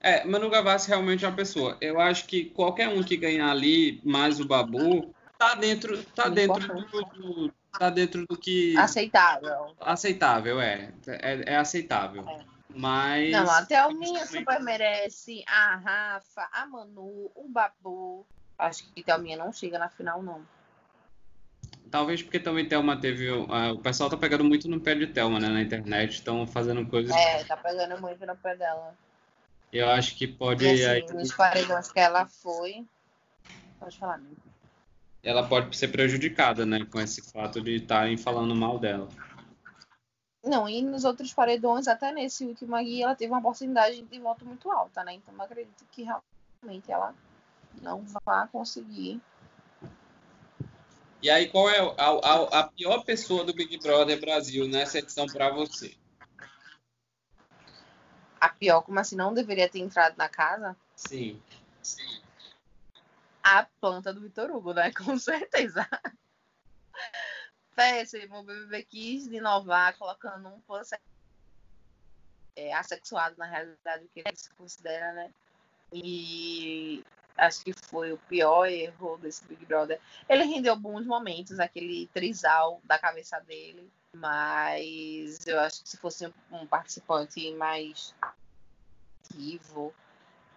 é, 0.00 0.24
Manu 0.24 0.48
Gavassi 0.48 0.88
realmente 0.88 1.24
é 1.24 1.28
uma 1.28 1.36
pessoa. 1.36 1.76
Eu 1.80 2.00
acho 2.00 2.26
que 2.26 2.44
qualquer 2.44 2.88
um 2.88 3.02
que 3.02 3.16
ganhar 3.16 3.50
ali, 3.50 4.00
mais 4.04 4.38
o 4.38 4.46
Babu, 4.46 5.12
tá 5.38 5.54
dentro, 5.54 6.02
tá 6.04 6.28
dentro 6.28 6.84
do, 6.86 7.02
do, 7.04 7.54
tá 7.78 7.88
dentro 7.88 8.26
do 8.26 8.36
que 8.36 8.76
aceitável. 8.76 9.74
Aceitável 9.80 10.60
é, 10.60 10.92
é, 11.06 11.54
é 11.54 11.56
aceitável. 11.56 12.28
É. 12.28 12.58
Mas. 12.74 13.32
Não, 13.32 13.50
até 13.50 13.86
o 13.86 13.94
Minha 13.94 14.26
super 14.26 14.60
merece. 14.60 15.42
A 15.46 15.76
Rafa, 15.76 16.48
a 16.52 16.66
Manu, 16.66 17.30
o 17.34 17.48
Babu. 17.48 18.26
Acho 18.58 18.84
que 18.92 19.02
Thelminha 19.02 19.36
não 19.36 19.52
chega 19.52 19.78
na 19.78 19.88
final, 19.88 20.22
não. 20.22 20.42
Talvez 21.90 22.22
porque 22.22 22.38
também 22.38 22.68
Thelma 22.68 23.00
teve. 23.00 23.30
Uh, 23.30 23.72
o 23.72 23.78
pessoal 23.78 24.10
tá 24.10 24.16
pegando 24.16 24.44
muito 24.44 24.68
no 24.68 24.80
pé 24.80 24.94
de 24.94 25.06
Thelma, 25.06 25.40
né? 25.40 25.48
Na 25.48 25.62
internet. 25.62 26.14
Estão 26.14 26.46
fazendo 26.46 26.84
coisas. 26.86 27.14
É, 27.16 27.44
tá 27.44 27.56
pegando 27.56 28.00
muito 28.00 28.26
no 28.26 28.36
pé 28.36 28.56
dela. 28.56 28.94
Eu 29.72 29.88
acho 29.90 30.14
que 30.16 30.26
pode. 30.26 30.64
E, 30.64 30.70
assim, 30.70 30.84
aí... 30.84 31.06
Nos 31.12 31.32
paredões 31.32 31.90
que 31.90 32.00
ela 32.00 32.26
foi. 32.26 32.84
Pode 33.80 33.98
falar, 33.98 34.18
né? 34.18 34.30
Ela 35.22 35.46
pode 35.46 35.76
ser 35.76 35.88
prejudicada, 35.88 36.64
né? 36.64 36.84
Com 36.84 37.00
esse 37.00 37.22
fato 37.32 37.60
de 37.60 37.76
estarem 37.76 38.16
falando 38.16 38.54
mal 38.54 38.78
dela. 38.78 39.08
Não, 40.44 40.68
e 40.68 40.80
nos 40.80 41.04
outros 41.04 41.32
paredões, 41.34 41.88
até 41.88 42.12
nesse 42.12 42.44
último 42.44 42.74
aqui, 42.76 43.02
ela 43.02 43.14
teve 43.14 43.32
uma 43.32 43.42
porcentagem 43.42 44.04
de 44.04 44.18
voto 44.20 44.44
muito 44.44 44.70
alta, 44.70 45.02
né? 45.02 45.14
Então 45.14 45.34
eu 45.34 45.42
acredito 45.42 45.84
que 45.90 46.04
realmente 46.04 46.90
ela 46.90 47.14
não 47.82 48.04
vai 48.24 48.46
conseguir. 48.48 49.20
E 51.20 51.28
aí, 51.28 51.48
qual 51.48 51.68
é 51.68 51.78
a, 51.80 52.08
a, 52.10 52.60
a 52.60 52.68
pior 52.68 53.04
pessoa 53.04 53.44
do 53.44 53.52
Big 53.52 53.76
Brother 53.78 54.20
Brasil 54.20 54.68
nessa 54.68 54.98
edição 54.98 55.26
para 55.26 55.50
você? 55.50 55.96
A 58.40 58.48
pior, 58.48 58.82
como 58.82 59.00
assim, 59.00 59.16
não 59.16 59.34
deveria 59.34 59.68
ter 59.68 59.80
entrado 59.80 60.16
na 60.16 60.28
casa? 60.28 60.76
Sim. 60.94 61.42
A 63.50 63.66
planta 63.80 64.12
do 64.12 64.20
Vitor 64.20 64.50
Hugo, 64.50 64.74
né? 64.74 64.92
Com 64.92 65.18
certeza. 65.18 65.88
Péssimo, 67.74 68.40
o 68.40 68.42
BBB 68.42 68.82
quis 68.84 69.26
inovar, 69.28 69.96
colocando 69.96 70.48
um 70.48 70.60
fã 70.60 70.82
é, 72.54 72.74
assexuado, 72.74 73.36
na 73.38 73.46
realidade, 73.46 74.04
o 74.04 74.08
que 74.08 74.20
ele 74.20 74.36
se 74.36 74.50
considera, 74.50 75.14
né? 75.14 75.32
E 75.90 77.02
acho 77.38 77.64
que 77.64 77.72
foi 77.72 78.12
o 78.12 78.18
pior 78.18 78.66
erro 78.66 79.16
desse 79.16 79.46
Big 79.46 79.64
Brother. 79.64 79.98
Ele 80.28 80.44
rendeu 80.44 80.76
bons 80.76 81.06
momentos, 81.06 81.58
aquele 81.58 82.06
trisal 82.08 82.82
da 82.84 82.98
cabeça 82.98 83.40
dele, 83.40 83.90
mas 84.12 85.46
eu 85.46 85.58
acho 85.60 85.82
que 85.82 85.88
se 85.88 85.96
fosse 85.96 86.30
um 86.52 86.66
participante 86.66 87.50
mais 87.54 88.14
ativo, 89.22 89.94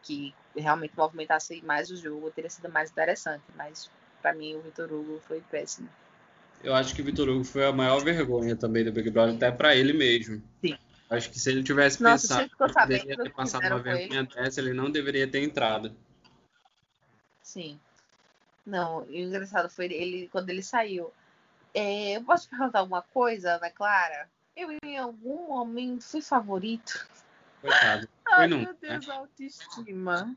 que 0.03 0.33
realmente 0.55 0.93
movimentasse 0.97 1.61
mais 1.63 1.89
o 1.89 1.95
jogo, 1.95 2.31
teria 2.31 2.49
sido 2.49 2.69
mais 2.69 2.91
interessante. 2.91 3.43
Mas 3.55 3.89
para 4.21 4.33
mim 4.33 4.55
o 4.55 4.61
Vitor 4.61 4.91
Hugo 4.91 5.21
foi 5.27 5.41
péssimo. 5.41 5.89
Eu 6.63 6.75
acho 6.75 6.93
que 6.93 7.01
o 7.01 7.05
Vitor 7.05 7.27
Hugo 7.27 7.43
foi 7.43 7.65
a 7.65 7.71
maior 7.71 8.03
vergonha 8.03 8.55
também 8.55 8.83
do 8.83 8.91
Big 8.91 9.09
Brother, 9.09 9.35
até 9.35 9.51
para 9.51 9.75
ele 9.75 9.93
mesmo. 9.93 10.41
Sim. 10.61 10.77
Acho 11.09 11.29
que 11.29 11.39
se 11.39 11.49
ele 11.49 11.63
tivesse 11.63 12.01
Nossa, 12.01 12.47
pensado 12.57 12.87
que 12.87 13.17
ter 13.17 13.33
passado 13.33 13.65
uma 13.65 13.81
com 13.81 13.89
ele? 13.89 13.97
vergonha 13.97 14.23
dessa, 14.23 14.61
ele 14.61 14.73
não 14.73 14.89
deveria 14.89 15.27
ter 15.29 15.43
entrado. 15.43 15.95
Sim. 17.41 17.79
Não, 18.65 19.05
e 19.09 19.23
o 19.23 19.27
engraçado 19.27 19.69
foi 19.69 19.85
ele, 19.85 20.29
quando 20.31 20.49
ele 20.49 20.63
saiu. 20.63 21.11
É, 21.73 22.15
eu 22.17 22.23
posso 22.23 22.49
perguntar 22.49 22.79
alguma 22.79 23.01
coisa, 23.01 23.55
Ana 23.55 23.69
Clara? 23.69 24.29
Eu, 24.55 24.69
em 24.83 24.97
algum 24.97 25.47
momento, 25.47 26.03
fui 26.03 26.21
favorito. 26.21 27.07
Coitado. 27.61 28.07
Ai, 28.31 28.47
não. 28.47 28.59
meu 28.59 28.73
Deus, 28.79 29.09
a 29.09 29.15
autoestima. 29.15 30.35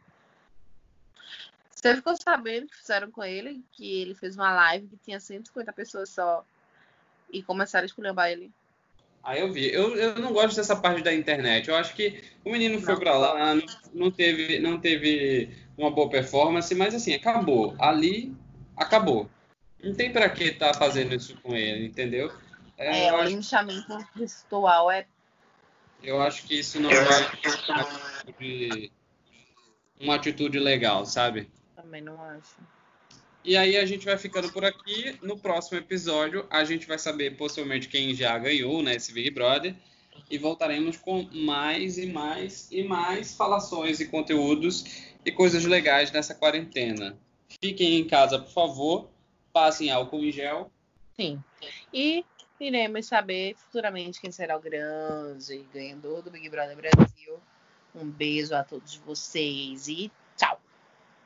Você 1.71 1.97
ficou 1.97 2.17
sabendo 2.17 2.67
que 2.67 2.77
fizeram 2.77 3.11
com 3.11 3.23
ele? 3.23 3.63
Que 3.73 4.01
ele 4.01 4.15
fez 4.15 4.37
uma 4.37 4.53
live 4.53 4.89
que 4.89 4.97
tinha 4.97 5.21
150 5.21 5.73
pessoas 5.73 6.09
só 6.09 6.45
e 7.31 7.43
começaram 7.43 7.85
a 7.85 7.87
esculhambar 7.87 8.31
ele. 8.31 8.51
Aí 9.23 9.41
eu 9.41 9.53
vi. 9.53 9.73
Eu, 9.73 9.97
eu 9.97 10.17
não 10.17 10.33
gosto 10.33 10.57
dessa 10.57 10.77
parte 10.77 11.03
da 11.03 11.15
internet. 11.15 11.69
Eu 11.69 11.77
acho 11.77 11.95
que 11.95 12.23
o 12.45 12.51
menino 12.51 12.81
foi 12.81 12.99
pra 12.99 13.17
lá, 13.17 13.55
não, 13.55 13.67
não 13.93 14.11
teve, 14.11 14.59
não 14.59 14.79
teve 14.79 15.51
uma 15.77 15.91
boa 15.91 16.11
performance, 16.11 16.75
mas 16.75 16.95
assim, 16.95 17.15
acabou. 17.15 17.75
Ali, 17.79 18.35
acabou. 18.77 19.29
Não 19.83 19.95
tem 19.95 20.13
pra 20.13 20.29
que 20.29 20.53
tá 20.53 20.73
fazendo 20.75 21.15
isso 21.15 21.37
com 21.43 21.55
ele, 21.55 21.87
entendeu? 21.87 22.33
É, 22.77 23.07
É, 23.07 23.13
o 23.13 23.17
acho, 23.17 23.29
linchamento 23.29 24.07
virtual 24.15 24.91
é. 24.91 25.07
Eu 26.05 26.21
acho 26.21 26.45
que 26.45 26.59
isso 26.59 26.81
não 26.81 26.91
é 26.91 27.01
uma 27.01 27.19
atitude, 27.19 28.93
uma 30.01 30.15
atitude 30.15 30.59
legal, 30.59 31.07
sabe? 31.07 31.49
Também 31.75 32.03
não 32.03 32.21
acho. 32.21 32.57
E 33.45 33.57
aí 33.57 33.77
a 33.77 33.85
gente 33.85 34.07
vai 34.07 34.17
ficando 34.17 34.51
por 34.51 34.65
aqui. 34.65 35.19
No 35.23 35.39
próximo 35.39 35.79
episódio, 35.79 36.47
a 36.49 36.65
gente 36.65 36.87
vai 36.87 36.99
saber 36.99 37.37
possivelmente 37.37 37.89
quem 37.89 38.15
já 38.15 38.39
ganhou, 38.39 38.83
né, 38.83 38.95
esse 38.95 39.13
Big 39.13 39.31
Brother. 39.31 39.75
E 40.31 40.39
voltaremos 40.39 40.97
com 40.97 41.29
mais 41.33 41.99
e 41.99 42.07
mais 42.07 42.69
e 42.71 42.85
mais 42.85 43.35
falações 43.35 44.01
e 44.01 44.07
conteúdos 44.07 45.13
e 45.25 45.31
coisas 45.31 45.65
legais 45.65 46.11
nessa 46.11 46.35
quarentena. 46.35 47.19
Fiquem 47.63 47.99
em 47.99 48.07
casa, 48.07 48.39
por 48.39 48.53
favor. 48.53 49.11
Passem 49.53 49.91
álcool 49.91 50.25
em 50.25 50.33
gel. 50.33 50.71
Sim. 51.17 51.43
E 51.93 52.25
iremos 52.61 53.07
saber 53.07 53.55
futuramente 53.57 54.21
quem 54.21 54.31
será 54.31 54.57
o 54.57 54.61
grande 54.61 55.65
ganhador 55.73 56.23
do 56.23 56.31
Big 56.31 56.49
Brother 56.49 56.77
Brasil. 56.77 57.39
Um 57.95 58.11
beijo 58.11 58.55
a 58.55 58.65
todos 58.65 58.97
vocês 58.97 59.89
e 59.89 60.11
tchau. 60.37 60.61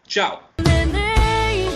Tchau. 0.05 0.51
Neném, 0.59 1.67